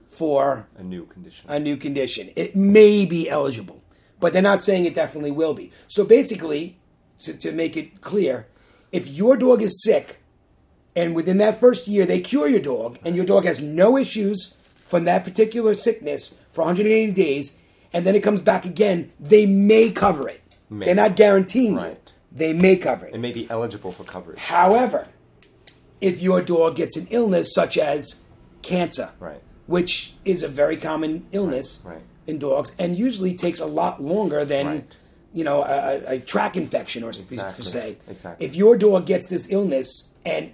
for 0.08 0.68
A 0.78 0.82
new 0.82 1.04
condition. 1.06 1.50
a 1.50 1.58
new 1.58 1.76
condition. 1.76 2.30
It 2.36 2.54
may 2.54 3.04
be 3.04 3.28
eligible, 3.28 3.82
but 4.20 4.32
they're 4.32 4.42
not 4.42 4.62
saying 4.62 4.84
it 4.84 4.94
definitely 4.94 5.32
will 5.32 5.54
be. 5.54 5.72
So 5.88 6.04
basically, 6.04 6.78
to, 7.20 7.34
to 7.36 7.50
make 7.52 7.76
it 7.76 8.00
clear, 8.00 8.46
if 8.92 9.08
your 9.08 9.36
dog 9.36 9.60
is 9.60 9.82
sick 9.82 10.20
and 10.94 11.16
within 11.16 11.38
that 11.38 11.58
first 11.58 11.88
year 11.88 12.06
they 12.06 12.20
cure 12.20 12.46
your 12.46 12.60
dog 12.60 12.98
and 13.04 13.16
your 13.16 13.24
dog 13.26 13.44
has 13.44 13.60
no 13.60 13.96
issues 13.96 14.56
from 14.76 15.04
that 15.04 15.24
particular 15.24 15.74
sickness 15.74 16.36
for 16.52 16.60
180 16.64 17.10
days, 17.12 17.58
and 17.92 18.06
then 18.06 18.14
it 18.14 18.22
comes 18.22 18.40
back 18.40 18.64
again, 18.64 19.10
they 19.18 19.46
may 19.46 19.90
cover 19.90 20.28
it. 20.28 20.40
May. 20.70 20.86
They're 20.86 20.94
not 20.94 21.16
guaranteeing 21.16 21.74
Right. 21.74 22.03
They 22.34 22.52
may 22.52 22.76
cover 22.76 23.06
it. 23.06 23.14
It 23.14 23.18
may 23.18 23.32
be 23.32 23.48
eligible 23.48 23.92
for 23.92 24.02
coverage. 24.04 24.38
However, 24.38 25.06
if 26.00 26.20
your 26.20 26.42
dog 26.42 26.76
gets 26.76 26.96
an 26.96 27.06
illness 27.10 27.54
such 27.54 27.78
as 27.78 28.16
cancer, 28.62 29.10
Right. 29.20 29.40
which 29.66 30.14
is 30.24 30.42
a 30.42 30.48
very 30.48 30.76
common 30.76 31.26
illness 31.32 31.80
Right. 31.84 32.02
in 32.26 32.38
dogs, 32.38 32.72
and 32.78 32.98
usually 32.98 33.34
takes 33.34 33.60
a 33.60 33.66
lot 33.66 34.02
longer 34.02 34.44
than 34.44 34.66
Right. 34.66 34.96
you 35.32 35.44
know 35.44 35.62
a, 35.62 36.14
a- 36.14 36.18
tract 36.18 36.56
infection 36.56 37.04
or 37.04 37.12
something 37.12 37.38
per 37.38 37.44
Exactly. 37.50 37.64
se. 37.64 37.96
Exactly. 38.08 38.46
If 38.46 38.56
your 38.56 38.76
dog 38.76 39.06
gets 39.06 39.28
this 39.28 39.50
illness 39.50 40.10
and 40.24 40.50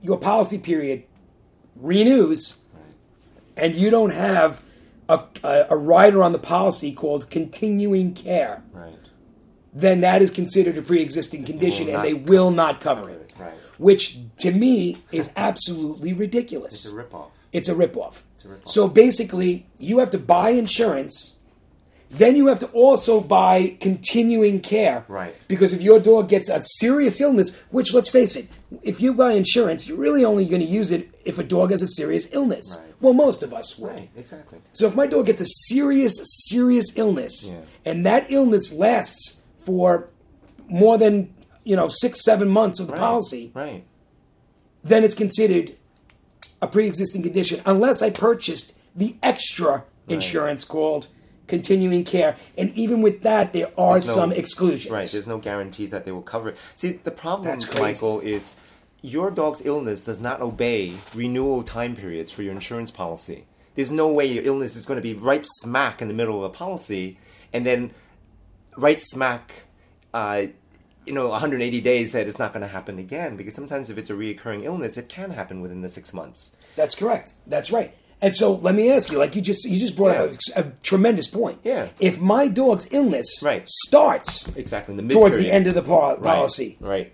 your 0.00 0.18
policy 0.18 0.58
period 0.58 1.02
renews, 1.76 2.58
and 3.56 3.74
you 3.74 3.90
don't 3.90 4.10
have 4.12 4.60
a, 5.08 5.20
a, 5.42 5.66
a 5.70 5.76
rider 5.76 6.22
on 6.22 6.32
the 6.32 6.38
policy 6.38 6.92
called 6.92 7.30
continuing 7.30 8.12
care, 8.14 8.62
Right. 8.72 8.94
Then 9.74 10.00
that 10.02 10.22
is 10.22 10.30
considered 10.30 10.78
a 10.78 10.82
pre-existing 10.82 11.44
condition, 11.44 11.88
and 11.88 12.02
they 12.04 12.14
will 12.14 12.50
not 12.52 12.80
cover 12.80 13.10
it. 13.10 13.32
Right. 13.38 13.52
Which 13.78 14.18
to 14.38 14.52
me 14.52 14.98
is 15.10 15.30
absolutely 15.36 16.12
ridiculous. 16.12 16.84
It's 16.84 16.92
a 16.92 16.96
ripoff. 16.96 17.30
It's 17.52 17.68
a 17.68 17.74
ripoff. 17.74 18.14
a 18.44 18.48
ripoff. 18.48 18.68
So 18.68 18.86
basically, 18.88 19.66
you 19.78 19.98
have 19.98 20.10
to 20.10 20.18
buy 20.18 20.50
insurance, 20.50 21.34
then 22.10 22.36
you 22.36 22.46
have 22.46 22.60
to 22.60 22.66
also 22.68 23.20
buy 23.20 23.76
continuing 23.80 24.60
care. 24.60 25.04
Right. 25.08 25.34
Because 25.48 25.72
if 25.74 25.82
your 25.82 25.98
dog 25.98 26.28
gets 26.28 26.48
a 26.48 26.60
serious 26.60 27.20
illness, 27.20 27.60
which 27.70 27.92
let's 27.92 28.08
face 28.08 28.36
it, 28.36 28.48
if 28.82 29.00
you 29.00 29.12
buy 29.14 29.32
insurance, 29.32 29.88
you're 29.88 29.98
really 29.98 30.24
only 30.24 30.44
going 30.44 30.60
to 30.62 30.66
use 30.68 30.92
it 30.92 31.08
if 31.24 31.38
a 31.38 31.42
dog 31.42 31.72
has 31.72 31.82
a 31.82 31.88
serious 31.88 32.32
illness. 32.32 32.78
Right. 32.80 32.94
Well, 33.00 33.14
most 33.14 33.42
of 33.42 33.52
us 33.52 33.76
will. 33.78 33.88
Right. 33.90 34.10
Exactly. 34.16 34.60
So 34.72 34.86
if 34.86 34.94
my 34.94 35.08
dog 35.08 35.26
gets 35.26 35.40
a 35.40 35.46
serious, 35.68 36.14
serious 36.48 36.96
illness, 36.96 37.48
Yeah. 37.50 37.60
and 37.84 38.06
that 38.06 38.26
illness 38.30 38.72
lasts 38.72 39.38
for 39.64 40.08
more 40.68 40.98
than 40.98 41.32
you 41.64 41.76
know 41.76 41.88
six, 41.88 42.24
seven 42.24 42.48
months 42.48 42.80
of 42.80 42.86
the 42.86 42.92
Right. 42.92 43.00
policy, 43.00 43.50
Right. 43.54 43.84
then 44.82 45.04
it's 45.04 45.14
considered 45.14 45.72
a 46.60 46.66
pre-existing 46.66 47.22
condition 47.22 47.60
unless 47.66 48.02
I 48.02 48.10
purchased 48.10 48.74
the 48.94 49.16
extra 49.22 49.84
insurance 50.08 50.64
called 50.64 51.08
continuing 51.46 52.04
care. 52.04 52.36
And 52.56 52.70
even 52.70 53.02
with 53.02 53.22
that, 53.22 53.52
there 53.52 53.68
are 53.78 53.94
no- 53.94 54.00
some 54.00 54.32
exclusions. 54.32 54.90
Right. 54.92 55.04
There's 55.04 55.26
no 55.26 55.38
guarantees 55.38 55.90
that 55.90 56.04
they 56.06 56.12
will 56.12 56.22
cover 56.22 56.50
it. 56.50 56.56
See, 56.74 57.00
the 57.04 57.10
problem, 57.10 57.48
That's. 57.48 57.78
Michael, 57.78 58.20
is 58.20 58.54
your 59.02 59.30
dog's 59.30 59.60
illness 59.64 60.00
does 60.02 60.20
not 60.20 60.40
obey 60.40 60.94
renewal 61.14 61.62
time 61.62 61.96
periods 61.96 62.30
for 62.32 62.42
your 62.42 62.52
insurance 62.52 62.90
policy. 62.90 63.44
There's 63.74 63.90
no 63.92 64.08
way 64.10 64.24
your 64.24 64.44
illness 64.44 64.76
is 64.76 64.86
going 64.86 64.96
to 64.96 65.02
be 65.02 65.12
right 65.12 65.44
smack 65.44 66.00
in 66.00 66.08
the 66.08 66.14
middle 66.14 66.38
of 66.38 66.44
a 66.44 66.48
policy, 66.54 67.18
and 67.52 67.66
then 67.66 67.90
right 68.76 69.00
smack, 69.00 69.52
uh, 70.12 70.42
you 71.06 71.12
know, 71.12 71.28
180 71.28 71.80
days 71.80 72.12
that 72.12 72.26
it's 72.26 72.38
not 72.38 72.52
going 72.52 72.62
to 72.62 72.68
happen 72.68 72.98
again. 72.98 73.36
Because 73.36 73.54
sometimes 73.54 73.90
if 73.90 73.98
it's 73.98 74.10
a 74.10 74.14
reoccurring 74.14 74.64
illness, 74.64 74.96
it 74.96 75.08
can 75.08 75.30
happen 75.30 75.60
within 75.60 75.82
the 75.82 75.88
six 75.88 76.12
months. 76.14 76.54
That's 76.76 76.94
correct. 76.94 77.34
That's 77.46 77.70
right. 77.70 77.94
And 78.22 78.34
so 78.34 78.54
let 78.54 78.74
me 78.74 78.90
ask 78.90 79.10
you, 79.12 79.18
like 79.18 79.36
you 79.36 79.42
just 79.42 79.68
you 79.68 79.78
just 79.78 79.96
brought 79.96 80.16
up 80.16 80.30
a, 80.56 80.60
a 80.60 80.72
tremendous 80.82 81.26
point. 81.28 81.58
Yeah. 81.62 81.88
If 82.00 82.20
my 82.20 82.48
dog's 82.48 82.90
illness 82.90 83.42
Right. 83.42 83.68
starts 83.68 84.48
Exactly. 84.56 84.96
In 84.96 85.06
the 85.08 85.12
towards 85.12 85.36
the 85.36 85.50
end 85.52 85.66
of 85.66 85.74
the 85.74 85.82
pol- 85.82 86.16
policy, 86.18 86.78
Right. 86.80 87.12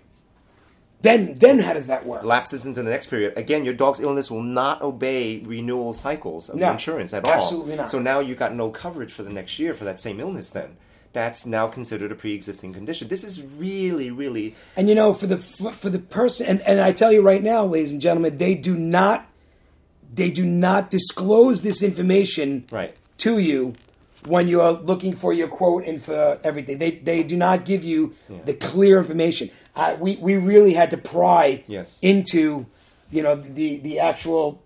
then 1.01 1.37
then 1.39 1.59
how 1.59 1.73
does 1.73 1.87
that 1.87 2.05
work? 2.05 2.23
lapses 2.23 2.65
into 2.65 2.81
the 2.83 2.89
next 2.89 3.07
period. 3.07 3.33
Again, 3.35 3.65
your 3.65 3.73
dog's 3.73 3.99
illness 3.99 4.29
will 4.31 4.43
not 4.43 4.81
obey 4.81 5.39
renewal 5.39 5.93
cycles 5.93 6.47
of 6.49 6.57
No, 6.57 6.71
insurance 6.71 7.13
at 7.13 7.25
all. 7.25 7.31
absolutely 7.31 7.75
not. 7.75 7.89
So 7.89 7.99
now 7.99 8.19
you 8.19 8.35
got 8.35 8.55
no 8.55 8.69
coverage 8.69 9.11
for 9.11 9.23
the 9.23 9.31
next 9.31 9.59
year 9.59 9.73
for 9.73 9.83
that 9.85 9.99
same 9.99 10.19
illness. 10.19 10.51
Then 10.51 10.77
that's 11.13 11.45
now 11.45 11.67
considered 11.67 12.11
a 12.11 12.15
pre-existing 12.15 12.73
condition. 12.73 13.07
This 13.07 13.23
is 13.23 13.41
really, 13.41 14.11
really 14.11 14.55
And 14.75 14.87
you 14.89 14.95
know, 14.95 15.13
for 15.13 15.27
the 15.27 15.37
for 15.37 15.89
the 15.89 15.99
person, 15.99 16.47
and, 16.47 16.61
and 16.61 16.79
I 16.79 16.91
tell 16.93 17.11
you 17.11 17.21
right 17.21 17.43
now, 17.43 17.65
ladies 17.65 17.91
and 17.91 18.01
gentlemen, 18.01 18.37
they 18.37 18.55
do 18.55 18.77
not 18.77 19.27
they 20.13 20.29
do 20.29 20.45
not 20.45 20.89
disclose 20.89 21.61
this 21.61 21.81
information 21.81 22.65
right. 22.71 22.95
to 23.19 23.39
you 23.39 23.73
when 24.25 24.47
you're 24.47 24.71
looking 24.73 25.15
for 25.15 25.33
your 25.33 25.47
quote 25.47 25.85
and 25.85 26.01
for 26.03 26.39
everything. 26.43 26.77
They 26.77 26.91
they 26.91 27.23
do 27.23 27.37
not 27.37 27.65
give 27.65 27.83
you 27.83 28.13
the 28.45 28.53
clear 28.53 28.99
information. 28.99 29.49
Uh, 29.75 29.95
we 29.99 30.17
we 30.17 30.35
really 30.37 30.73
had 30.73 30.91
to 30.91 30.97
pry 30.97 31.63
Yes. 31.67 31.99
into 32.01 32.65
you 33.09 33.23
know 33.23 33.35
the 33.35 33.77
the 33.77 33.99
actual 33.99 34.60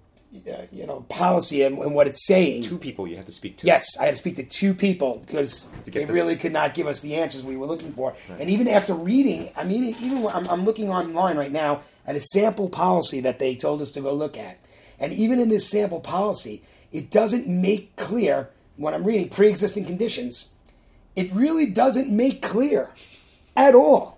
Uh, 0.47 0.65
you 0.71 0.85
know 0.85 1.01
policy 1.09 1.63
and, 1.63 1.77
and 1.79 1.93
what 1.95 2.07
it's 2.07 2.25
saying. 2.25 2.61
Two 2.61 2.77
people 2.77 3.07
you 3.07 3.15
have 3.15 3.25
to 3.25 3.31
speak 3.31 3.57
to. 3.57 3.65
Yes, 3.67 3.85
I 3.99 4.05
had 4.05 4.11
to 4.11 4.17
speak 4.17 4.35
to 4.35 4.43
two 4.43 4.73
people 4.73 5.23
because 5.25 5.71
they 5.85 6.05
really 6.05 6.35
could 6.35 6.51
not 6.51 6.73
give 6.73 6.87
us 6.87 6.99
the 6.99 7.15
answers 7.15 7.43
we 7.43 7.57
were 7.57 7.65
looking 7.67 7.93
for. 7.93 8.15
And 8.39 8.49
even 8.49 8.67
after 8.67 8.93
reading, 8.93 9.49
I 9.55 9.63
mean, 9.63 9.83
even 10.01 10.27
I'm, 10.27 10.47
I'm 10.49 10.65
looking 10.65 10.89
online 10.89 11.37
right 11.37 11.51
now 11.51 11.81
at 12.05 12.15
a 12.15 12.19
sample 12.19 12.69
policy 12.69 13.19
that 13.21 13.39
they 13.39 13.55
told 13.55 13.81
us 13.81 13.91
to 13.91 14.01
go 14.01 14.13
look 14.13 14.37
at, 14.37 14.59
and 14.99 15.13
even 15.13 15.39
in 15.39 15.49
this 15.49 15.69
sample 15.69 15.99
policy, 15.99 16.63
it 16.91 17.09
doesn't 17.11 17.47
make 17.47 17.95
clear 17.95 18.49
when 18.77 18.93
I'm 18.93 19.03
reading 19.03 19.29
pre-existing 19.29 19.85
conditions. 19.85 20.49
It 21.15 21.31
really 21.33 21.65
doesn't 21.67 22.09
make 22.09 22.41
clear 22.41 22.89
at 23.55 23.73
all 23.73 24.17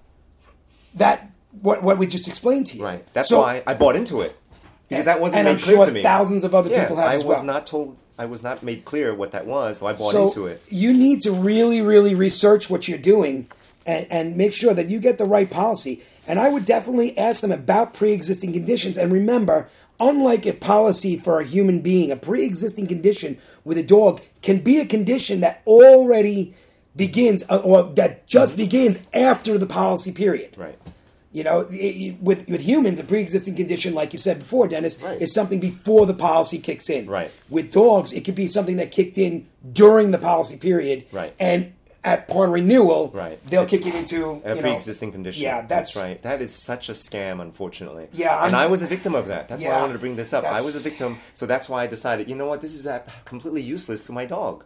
that 0.96 1.32
what 1.62 1.84
what 1.84 1.98
we 1.98 2.08
just 2.08 2.28
explained 2.28 2.68
to 2.68 2.78
you. 2.78 2.84
Right. 2.84 3.14
That's 3.14 3.30
So- 3.30 3.42
why 3.42 3.64
I 3.68 3.74
bought 3.74 3.96
into 3.96 4.22
it 4.22 4.36
because 4.90 5.06
that 5.06 5.20
wasn't 5.20 5.40
and 5.40 5.46
made 5.48 5.52
I'm 5.52 5.60
clear 5.60 5.76
sure 5.76 5.86
to 5.86 5.92
me. 5.92 6.04
thousands 6.04 6.44
of 6.44 6.56
other 6.56 6.70
yeah, 6.70 6.84
people 6.84 6.98
have 6.98 7.10
I 7.10 7.14
as 7.14 7.24
was 7.24 7.38
well. 7.38 7.46
not 7.46 7.68
told. 7.68 7.98
I 8.18 8.26
was 8.26 8.42
not 8.42 8.64
made 8.64 8.84
clear 8.84 9.14
what 9.14 9.32
that 9.34 9.46
was, 9.46 9.80
so 9.80 9.88
I 9.88 9.94
bought 9.94 10.12
so 10.12 10.28
into 10.28 10.48
it. 10.48 10.64
You 10.70 10.92
need 10.92 11.22
to 11.24 11.32
really, 11.32 11.82
really 11.82 12.16
research 12.16 12.70
what 12.70 12.88
you're 12.88 12.98
doing 12.98 13.48
and, 13.86 14.08
and 14.10 14.36
make 14.36 14.54
sure 14.54 14.74
that 14.74 14.88
you 14.90 15.00
get 15.00 15.18
the 15.18 15.26
right 15.26 15.50
policy. 15.50 16.04
And 16.28 16.40
I 16.40 16.50
would 16.50 16.66
definitely 16.66 17.18
ask 17.18 17.42
them 17.42 17.52
about 17.52 17.94
pre 17.94 18.12
existing 18.12 18.54
conditions. 18.54 18.98
And 18.98 19.12
remember, 19.12 19.70
unlike 20.00 20.46
a 20.46 20.54
policy 20.54 21.18
for 21.18 21.40
a 21.40 21.46
human 21.46 21.82
being, 21.82 22.12
a 22.12 22.16
pre 22.16 22.44
existing 22.44 22.88
condition 22.88 23.38
with 23.64 23.78
a 23.78 23.84
dog 23.84 24.22
can 24.42 24.60
be 24.60 24.80
a 24.80 24.86
condition 24.86 25.42
that 25.42 25.62
already 25.68 26.56
begins 26.96 27.44
uh, 27.50 27.58
or 27.58 27.84
that 27.84 28.28
just 28.28 28.58
begins 28.58 29.08
after 29.14 29.58
the 29.58 29.68
policy 29.68 30.12
period. 30.12 30.56
Right. 30.58 30.78
You 31.38 31.44
know, 31.44 31.60
it- 31.70 31.76
it- 31.76 32.16
with 32.22 32.50
with 32.50 32.62
humans, 32.62 33.00
a 33.00 33.04
pre-existing 33.04 33.54
condition, 33.56 33.94
like 33.94 34.12
you 34.12 34.18
said 34.18 34.40
before, 34.40 34.68
Dennis, 34.68 35.00
Right. 35.04 35.22
is 35.22 35.32
something 35.32 35.60
before 35.60 36.08
the 36.08 36.16
policy 36.16 36.58
kicks 36.58 36.90
in. 36.90 37.06
Right. 37.06 37.30
With 37.48 37.72
dogs, 37.72 38.12
it 38.12 38.22
could 38.26 38.34
be 38.34 38.48
something 38.48 38.78
that 38.78 38.90
kicked 38.90 39.20
in 39.20 39.46
during 39.72 40.10
the 40.10 40.18
policy 40.18 40.58
period. 40.58 41.04
Right. 41.12 41.34
And 41.40 41.74
at 42.04 42.20
upon 42.28 42.50
renewal, 42.52 43.12
Right. 43.14 43.38
they'll 43.48 43.64
It's 43.64 43.72
kick 43.72 43.86
it 43.86 43.94
into 43.94 44.42
a 44.46 44.56
pre-existing 44.56 45.12
condition. 45.12 45.44
Yeah, 45.44 45.62
that's, 45.68 45.96
right. 45.96 46.20
That 46.24 46.42
is 46.42 46.52
such 46.56 46.90
a 46.90 46.94
scam, 46.94 47.40
unfortunately. 47.40 48.08
Yeah, 48.14 48.36
I'm- 48.36 48.48
and 48.48 48.56
I 48.56 48.66
was 48.66 48.82
a 48.82 48.88
victim 48.88 49.14
of 49.14 49.28
that. 49.28 49.48
That's 49.48 49.64
why 49.64 49.72
I 49.72 49.82
wanted 49.82 49.94
to 49.94 50.00
bring 50.00 50.16
this 50.16 50.34
up. 50.34 50.44
I 50.44 50.56
was 50.56 50.76
a 50.76 50.80
victim, 50.90 51.18
so 51.36 51.46
that's 51.46 51.70
why 51.70 51.84
I 51.84 51.88
decided. 51.88 52.28
You 52.30 52.36
know 52.36 52.48
what? 52.48 52.62
This 52.62 52.74
is 52.74 52.88
completely 53.26 53.62
useless 53.62 54.04
to 54.06 54.12
my 54.12 54.26
dog, 54.26 54.64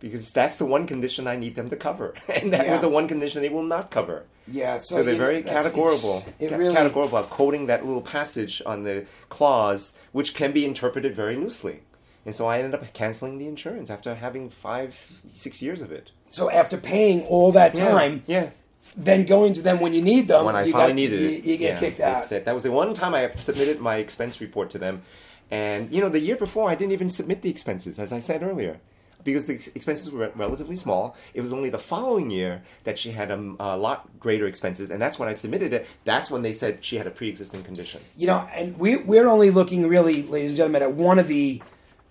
because 0.00 0.32
that's 0.32 0.56
the 0.56 0.66
one 0.66 0.86
condition 0.86 1.26
I 1.26 1.36
need 1.36 1.54
them 1.54 1.68
to 1.70 1.76
cover, 1.76 2.14
and 2.28 2.50
that 2.50 2.66
Yeah. 2.66 2.72
was 2.72 2.80
the 2.80 2.88
one 2.88 3.08
condition 3.08 3.42
they 3.42 3.48
will 3.48 3.62
not 3.62 3.90
cover. 3.90 4.24
Yeah, 4.48 4.78
so, 4.78 4.96
So 4.96 5.02
they're 5.02 5.16
very 5.16 5.42
categorical, 5.42 6.24
It 6.38 6.50
ca- 6.50 6.56
really, 6.56 6.74
categorical 6.74 7.18
about 7.18 7.30
quoting 7.30 7.66
that 7.66 7.84
little 7.84 8.02
passage 8.02 8.62
on 8.64 8.84
the 8.84 9.06
clause, 9.28 9.98
which 10.12 10.34
can 10.34 10.52
be 10.52 10.64
interpreted 10.64 11.16
very 11.16 11.34
loosely. 11.36 11.80
And 12.24 12.34
so 12.34 12.46
I 12.46 12.58
ended 12.58 12.74
up 12.74 12.92
canceling 12.92 13.38
the 13.38 13.46
insurance 13.48 13.90
after 13.90 14.14
having 14.14 14.48
five, 14.50 15.20
six 15.34 15.60
years 15.62 15.80
of 15.82 15.90
it. 15.92 16.10
so 16.30 16.50
after 16.50 16.76
paying 16.76 17.22
all 17.22 17.50
that 17.52 17.74
time, 17.74 18.22
yeah. 18.26 18.50
then 18.96 19.24
going 19.24 19.52
to 19.54 19.62
them 19.62 19.80
when 19.80 19.94
you 19.94 20.02
need 20.02 20.28
them, 20.28 20.44
when 20.44 20.54
I 20.56 20.64
you 20.64 20.72
finally 20.72 20.90
got, 20.90 20.96
needed 20.96 21.20
you, 21.20 21.28
it, 21.28 21.44
you 21.44 21.56
get 21.56 21.74
yeah, 21.74 21.80
kicked 21.80 22.00
out. 22.00 22.18
said- 22.18 22.44
that 22.44 22.54
was 22.54 22.62
the 22.64 22.70
one 22.72 22.92
time 22.94 23.14
I 23.14 23.28
submitted 23.36 23.80
my 23.80 23.96
expense 23.96 24.40
report 24.40 24.70
to 24.70 24.78
them, 24.78 25.02
and 25.50 25.90
you 25.92 26.00
know 26.00 26.08
the 26.08 26.18
year 26.20 26.36
before 26.36 26.68
I 26.70 26.74
didn't 26.76 26.92
even 26.92 27.08
submit 27.08 27.42
the 27.42 27.50
expenses, 27.50 27.98
as 27.98 28.12
I 28.12 28.18
said 28.20 28.42
earlier, 28.42 28.78
because 29.26 29.46
the 29.46 29.54
expenses 29.74 30.10
were 30.10 30.32
relatively 30.34 30.76
small. 30.76 31.14
It 31.34 31.42
was 31.42 31.52
only 31.52 31.68
the 31.68 31.78
following 31.78 32.30
year 32.30 32.62
that 32.84 32.98
she 32.98 33.10
had 33.10 33.30
a, 33.30 33.54
a 33.60 33.76
lot 33.76 34.18
greater 34.18 34.46
expenses, 34.46 34.90
and 34.90 35.02
that's 35.02 35.18
when 35.18 35.28
I 35.28 35.34
submitted 35.34 35.74
it. 35.74 35.86
That's 36.04 36.30
when 36.30 36.40
they 36.40 36.54
said 36.54 36.82
she 36.82 36.96
had 36.96 37.06
a 37.06 37.10
pre-existing 37.10 37.64
condition. 37.64 38.00
You 38.16 38.28
know, 38.28 38.48
and 38.54 38.78
we, 38.78 38.96
we're 38.96 39.28
only 39.28 39.50
looking 39.50 39.86
really, 39.86 40.22
ladies 40.22 40.52
and 40.52 40.56
gentlemen, 40.56 40.82
at 40.82 40.92
one 40.92 41.18
of 41.18 41.28
the 41.28 41.62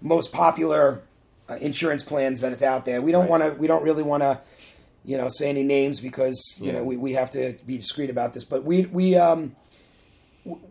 most 0.02 0.32
popular 0.32 1.02
uh, 1.50 1.56
insurance 1.56 2.04
plans 2.04 2.42
that 2.42 2.52
is 2.54 2.62
out 2.62 2.86
there. 2.86 3.02
We 3.02 3.12
don't 3.12 3.22
Right. 3.22 3.30
want 3.30 3.44
to. 3.44 3.50
We 3.52 3.66
don't 3.68 3.84
really 3.84 4.04
want 4.04 4.22
to, 4.24 4.42
you 5.04 5.18
know, 5.18 5.30
say 5.30 5.50
any 5.50 5.64
names 5.64 6.00
because 6.00 6.60
you 6.60 6.68
Yeah. 6.68 6.74
know 6.80 6.84
we, 6.84 6.98
we 6.98 7.14
have 7.14 7.32
to 7.32 7.56
be 7.66 7.78
discreet 7.78 8.10
about 8.10 8.34
this. 8.34 8.44
But 8.44 8.64
we 8.64 8.86
we 8.88 9.16
um 9.16 9.56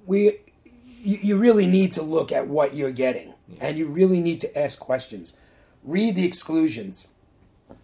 we 0.07 0.39
you, 1.03 1.19
you 1.23 1.37
really 1.39 1.67
need 1.67 1.93
to 1.95 2.03
look 2.03 2.33
at 2.33 2.49
what 2.49 2.75
you're 2.75 2.91
getting, 2.93 3.35
and 3.61 3.77
you 3.79 3.89
really 3.89 4.21
need 4.21 4.41
to 4.41 4.59
ask 4.59 4.79
questions. 4.79 5.37
Read 5.85 6.15
the 6.17 6.25
exclusions. 6.27 7.09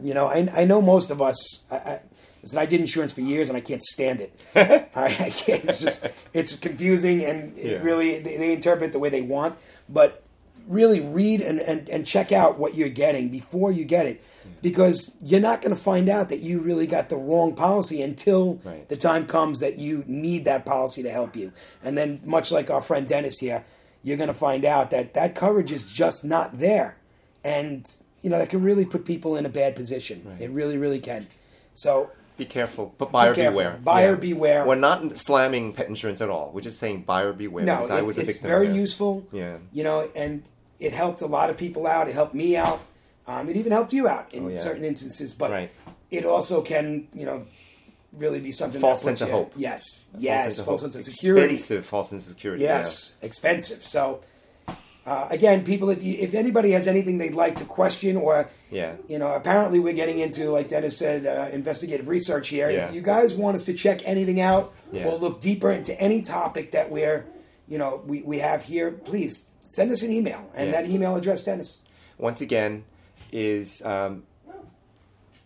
You 0.02 0.14
know, 0.14 0.26
I, 0.26 0.48
I 0.54 0.64
know 0.64 0.80
most 0.82 1.10
of 1.10 1.20
us. 1.20 1.64
I, 1.70 1.76
I, 1.76 2.00
listen, 2.42 2.58
I 2.58 2.66
did 2.66 2.80
insurance 2.80 3.12
for 3.12 3.20
years, 3.20 3.48
and 3.48 3.56
I 3.56 3.60
can't 3.60 3.82
stand 3.82 4.20
it. 4.20 4.32
Right, 4.96 5.20
I 5.20 5.30
can't. 5.30 5.64
It's 5.64 5.80
just 5.80 6.06
it's 6.32 6.54
confusing, 6.56 7.24
and 7.24 7.56
it 7.58 7.72
Yeah. 7.72 7.78
really 7.82 8.18
they, 8.18 8.36
they 8.36 8.52
interpret 8.52 8.92
the 8.92 8.98
way 8.98 9.08
they 9.08 9.22
want. 9.22 9.56
But 9.88 10.22
really 10.68 11.00
read 11.00 11.40
and, 11.40 11.58
and, 11.60 11.88
and 11.88 12.06
check 12.06 12.30
out 12.30 12.58
what 12.58 12.74
you're 12.76 12.88
getting 12.88 13.28
before 13.28 13.72
you 13.72 13.84
get 13.84 14.06
it 14.06 14.22
hmm. 14.44 14.50
because 14.62 15.10
you're 15.20 15.40
not 15.40 15.60
going 15.62 15.74
to 15.74 15.80
find 15.80 16.08
out 16.08 16.28
that 16.28 16.38
you 16.40 16.60
really 16.60 16.86
got 16.86 17.08
the 17.08 17.16
wrong 17.16 17.54
policy 17.54 18.00
until 18.00 18.60
Right. 18.62 18.88
the 18.88 18.96
time 18.96 19.26
comes 19.26 19.58
that 19.60 19.78
you 19.78 20.04
need 20.06 20.44
that 20.44 20.64
policy 20.64 21.02
to 21.02 21.10
help 21.10 21.34
you. 21.34 21.50
And 21.82 21.98
then, 21.98 22.20
much 22.24 22.52
like 22.52 22.70
our 22.70 22.82
friend 22.82 23.06
Dennis 23.08 23.38
here, 23.38 23.64
you're 24.04 24.16
going 24.18 24.28
to 24.28 24.34
find 24.34 24.64
out 24.64 24.90
that 24.92 25.14
that 25.14 25.34
coverage 25.34 25.72
is 25.72 25.86
just 25.90 26.24
not 26.24 26.58
there. 26.60 26.96
And, 27.44 27.86
you 28.22 28.30
know, 28.30 28.38
that 28.38 28.50
can 28.50 28.62
really 28.62 28.84
put 28.84 29.04
people 29.04 29.36
in 29.36 29.46
a 29.46 29.48
bad 29.48 29.74
position. 29.76 30.36
It 30.40 30.50
really, 30.50 30.76
really 30.76 31.00
can. 31.00 31.26
So, 31.74 32.10
Be 32.36 32.44
careful, 32.44 32.94
but 32.98 33.10
buyer 33.12 33.34
careful. 33.34 33.58
beware. 33.60 33.78
Buyer 33.82 34.16
beware. 34.16 34.66
We're 34.66 34.74
not 34.74 35.18
slamming 35.18 35.72
pet 35.72 35.88
insurance 35.88 36.20
at 36.20 36.28
all. 36.28 36.50
We're 36.52 36.60
just 36.60 36.78
saying 36.78 37.02
buyer 37.02 37.32
beware. 37.32 37.64
no, 37.64 37.76
because 37.76 37.90
I 37.90 37.98
it's, 37.98 38.06
was 38.06 38.18
a 38.18 38.20
it's 38.22 38.32
victim 38.34 38.48
very 38.48 38.68
of 38.68 38.76
useful. 38.76 39.26
Yeah. 39.32 39.56
You 39.72 39.84
know, 39.84 40.08
and 40.14 40.42
it 40.78 40.92
helped 40.92 41.22
a 41.22 41.26
lot 41.26 41.50
of 41.50 41.56
people 41.56 41.86
out. 41.86 42.08
It 42.08 42.14
helped 42.14 42.34
me 42.34 42.56
out. 42.56 42.80
Um, 43.26 43.48
it 43.48 43.56
even 43.56 43.72
helped 43.72 43.92
you 43.92 44.08
out 44.08 44.32
in 44.34 44.44
Oh, 44.46 44.48
yeah. 44.48 44.58
certain 44.58 44.84
instances. 44.84 45.34
But 45.34 45.50
Right. 45.50 45.70
it 46.10 46.24
also 46.26 46.62
can, 46.62 47.08
you 47.14 47.24
know, 47.24 47.44
really 48.12 48.40
be 48.40 48.50
something 48.52 48.80
False 48.80 49.02
sense 49.02 49.20
of 49.20 49.30
hope. 49.30 49.52
Yes, 49.56 50.08
False 50.10 50.22
yes, 50.22 50.42
sense 50.42 50.58
of 50.58 50.64
false 50.66 50.80
sense 50.82 50.96
of 50.96 51.04
security. 51.04 51.54
Expensive 51.54 51.86
false 51.86 52.10
sense 52.10 52.24
of 52.24 52.30
security. 52.30 52.62
Yes, 52.62 53.14
expensive. 53.22 53.84
So, 53.86 54.20
uh, 55.06 55.28
again, 55.30 55.64
people, 55.64 55.90
if 55.90 56.02
you, 56.02 56.16
if 56.18 56.34
anybody 56.34 56.70
has 56.72 56.86
anything 56.86 57.18
they'd 57.18 57.34
like 57.34 57.56
to 57.56 57.64
question, 57.64 58.16
or 58.16 58.48
Yeah. 58.70 58.94
you 59.08 59.18
know, 59.18 59.28
apparently 59.28 59.78
we're 59.78 59.94
getting 59.94 60.18
into, 60.18 60.50
like 60.50 60.68
Dennis 60.68 60.96
said, 60.98 61.26
uh, 61.26 61.48
investigative 61.52 62.06
research 62.08 62.48
here. 62.48 62.70
Yeah. 62.70 62.88
If 62.88 62.94
you 62.94 63.00
guys 63.00 63.34
want 63.34 63.56
us 63.56 63.64
to 63.64 63.74
check 63.74 64.02
anything 64.06 64.40
out 64.40 64.72
Yeah. 64.92 65.08
or 65.08 65.16
look 65.16 65.40
deeper 65.40 65.70
into 65.70 65.98
any 66.00 66.22
topic 66.22 66.72
that 66.72 66.90
we're, 66.90 67.26
you 67.68 67.78
know, 67.78 68.02
we, 68.06 68.22
we 68.22 68.38
have 68.40 68.64
here, 68.64 68.90
please 68.90 69.48
send 69.64 69.90
us 69.92 70.02
an 70.02 70.12
email, 70.12 70.50
and 70.54 70.74
that 70.74 70.86
email 70.88 71.16
address, 71.16 71.44
Dennis. 71.44 71.78
Once 72.18 72.40
again, 72.40 72.84
is 73.32 73.80
um, 73.82 74.24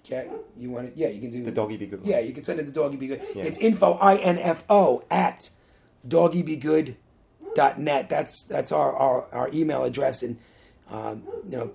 Okay, 0.06 0.28
you 0.56 0.70
want 0.70 0.88
it? 0.88 0.92
Yeah, 0.96 1.08
you 1.08 1.20
can 1.20 1.30
do 1.30 1.42
the 1.42 1.50
doggy 1.50 1.78
be 1.78 1.86
good. 1.86 2.00
one. 2.02 2.10
Yeah, 2.10 2.18
you 2.18 2.34
can 2.34 2.44
send 2.44 2.60
it 2.60 2.64
to 2.66 2.70
Doggy 2.70 2.96
Be 2.98 3.06
Good. 3.06 3.22
Yeah. 3.34 3.44
It's 3.44 3.56
info 3.56 3.94
I 3.94 4.16
N 4.16 4.36
F 4.36 4.62
O 4.68 5.02
at 5.10 5.48
doggybegood.net. 7.54 8.08
That's 8.08 8.42
that's 8.42 8.72
our, 8.72 8.94
our, 8.94 9.26
our 9.32 9.50
email 9.52 9.84
address, 9.84 10.22
and 10.22 10.38
um, 10.90 11.22
you 11.48 11.56
know, 11.56 11.70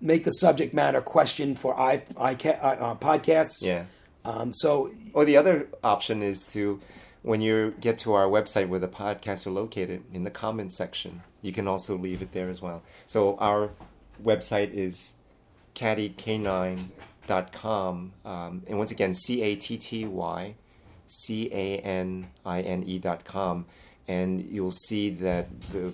make 0.00 0.24
the 0.24 0.32
subject 0.32 0.72
matter 0.74 1.00
question 1.00 1.54
for 1.54 1.78
i 1.78 2.02
i 2.16 2.32
uh, 2.32 2.94
podcasts. 2.96 3.62
Yeah. 3.62 3.84
Um, 4.24 4.52
so 4.52 4.92
Or 5.14 5.24
the 5.24 5.36
other 5.36 5.68
option 5.82 6.22
is 6.22 6.46
to, 6.48 6.80
when 7.22 7.40
you 7.40 7.74
get 7.80 7.98
to 8.00 8.12
our 8.12 8.26
website 8.26 8.68
where 8.68 8.80
the 8.80 8.88
podcasts 8.88 9.46
are 9.46 9.50
located, 9.50 10.02
in 10.12 10.24
the 10.24 10.30
comments 10.30 10.76
section, 10.76 11.22
you 11.40 11.52
can 11.52 11.68
also 11.68 11.96
leave 11.96 12.20
it 12.20 12.32
there 12.32 12.50
as 12.50 12.60
well. 12.60 12.82
So 13.06 13.36
our 13.38 13.70
website 14.22 14.74
is 14.74 15.14
cattycanine.com. 15.74 18.12
Um, 18.24 18.62
and 18.66 18.78
once 18.78 18.90
again, 18.90 19.14
C 19.14 19.40
A 19.42 19.54
T 19.56 19.76
T 19.78 20.04
Y 20.04 20.54
C 21.06 21.48
A 21.52 21.78
N 21.78 22.28
I 22.44 22.60
N 22.60 22.82
E 22.84 22.98
dot 22.98 23.24
com. 23.24 23.64
And 24.08 24.40
you'll 24.50 24.70
see 24.72 25.10
that 25.10 25.46
the 25.72 25.92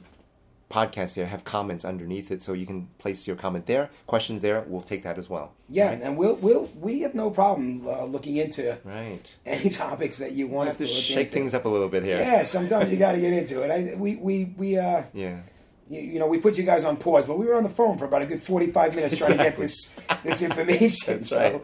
podcast 0.70 1.14
there 1.14 1.27
have 1.27 1.44
comments 1.44 1.85
underneath 1.85 2.31
it, 2.31 2.42
so 2.42 2.53
you 2.53 2.66
can 2.66 2.88
place 2.98 3.27
your 3.27 3.37
comment 3.37 3.66
there, 3.66 3.90
questions 4.07 4.40
there. 4.42 4.64
We'll 4.66 4.81
take 4.81 5.03
that 5.05 5.18
as 5.18 5.29
well. 5.29 5.53
yeah, 5.68 5.88
Right? 5.90 6.03
and 6.03 6.16
we'll 6.16 6.37
we'll 6.37 6.68
we 6.81 7.00
have 7.00 7.14
no 7.14 7.31
problem 7.31 7.87
uh, 7.87 8.05
looking 8.05 8.37
into 8.37 8.79
Right. 8.85 9.33
any 9.44 9.68
topics 9.85 10.18
that 10.18 10.33
you 10.33 10.46
want 10.48 10.72
to 10.72 10.87
shake 10.87 11.18
into. 11.27 11.33
things 11.33 11.55
up 11.55 11.64
a 11.64 11.68
little 11.68 11.88
bit 11.88 12.03
here. 12.03 12.18
Yeah, 12.18 12.42
sometimes 12.44 12.90
you 12.90 12.96
got 12.98 13.12
to 13.12 13.20
get 13.20 13.33
into 13.33 13.62
it. 13.62 13.70
I, 13.70 13.94
we 13.96 14.16
we 14.16 14.44
we 14.57 14.79
uh. 14.79 15.03
Yeah. 15.12 15.40
you, 15.88 16.00
you 16.00 16.18
know, 16.18 16.27
we 16.27 16.38
put 16.38 16.57
you 16.57 16.64
guys 16.64 16.85
on 16.85 16.96
pause, 16.96 17.24
but 17.27 17.38
we 17.38 17.46
were 17.46 17.55
on 17.57 17.62
the 17.64 17.68
phone 17.70 17.98
for 17.98 18.05
about 18.07 18.22
a 18.22 18.27
good 18.27 18.42
forty-five 18.42 18.94
minutes 18.94 19.18
trying 19.18 19.38
to 19.38 19.44
get 19.44 19.57
this 19.59 19.94
this 20.24 20.40
information. 20.42 21.22
So, 21.35 21.62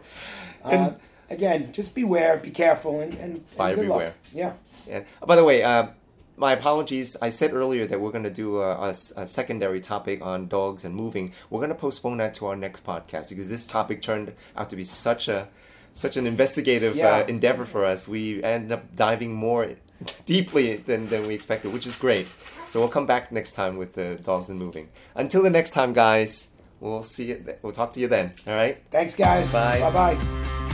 right. 0.63 0.73
uh, 0.75 0.93
again, 1.29 1.71
just 1.73 1.95
beware, 1.95 2.37
be 2.37 2.51
careful, 2.51 2.99
and, 3.01 3.13
and, 3.15 3.43
and 3.57 3.75
good 3.75 3.87
beware. 3.87 4.05
luck. 4.07 4.13
Yeah, 4.33 4.53
And 4.87 5.05
oh, 5.21 5.25
by 5.25 5.35
the 5.35 5.43
way, 5.43 5.63
uh, 5.63 5.87
my 6.41 6.51
apologies. 6.53 7.15
I 7.21 7.29
said 7.29 7.53
earlier 7.53 7.85
that 7.85 8.01
we're 8.01 8.11
going 8.11 8.23
to 8.23 8.29
do 8.31 8.61
a 8.61 8.93
secondary 8.93 9.79
topic 9.79 10.21
on 10.25 10.47
dogs 10.47 10.83
and 10.83 10.93
moving. 10.95 11.31
We're 11.49 11.59
going 11.59 11.69
to 11.69 11.75
postpone 11.75 12.17
that 12.17 12.33
to 12.35 12.47
our 12.47 12.55
next 12.55 12.83
podcast 12.85 13.29
because 13.29 13.47
this 13.47 13.65
topic 13.67 14.01
turned 14.01 14.33
out 14.57 14.69
to 14.71 14.75
be 14.75 14.83
such 14.83 15.27
a 15.29 15.47
such 15.93 16.15
an 16.17 16.25
investigative 16.25 16.95
Yeah. 16.95 17.17
uh, 17.17 17.25
endeavor 17.27 17.65
for 17.65 17.85
us. 17.85 18.07
We 18.07 18.41
ended 18.43 18.71
up 18.71 18.95
diving 18.95 19.33
more 19.33 19.71
deeply 20.25 20.77
than, 20.77 21.09
than 21.09 21.27
we 21.27 21.33
expected, 21.35 21.73
which 21.73 21.85
is 21.85 21.95
great. 21.97 22.27
So 22.65 22.79
we'll 22.79 22.87
come 22.89 23.05
back 23.05 23.31
next 23.31 23.53
time 23.53 23.75
with 23.77 23.93
the 23.93 24.15
dogs 24.23 24.49
and 24.49 24.57
moving. 24.57 24.87
Until 25.15 25.43
the 25.43 25.49
next 25.49 25.71
time, 25.71 25.91
guys. 25.93 26.47
We'll 26.79 27.03
see 27.03 27.25
you. 27.25 27.35
Th- 27.35 27.57
we'll 27.61 27.73
talk 27.73 27.91
to 27.93 27.99
you 27.99 28.07
then. 28.07 28.33
All 28.47 28.55
right. 28.55 28.81
thanks, 28.89 29.13
guys. 29.15 29.51
Bye. 29.51 29.79
Bye 29.81 29.91
bye. 30.15 30.70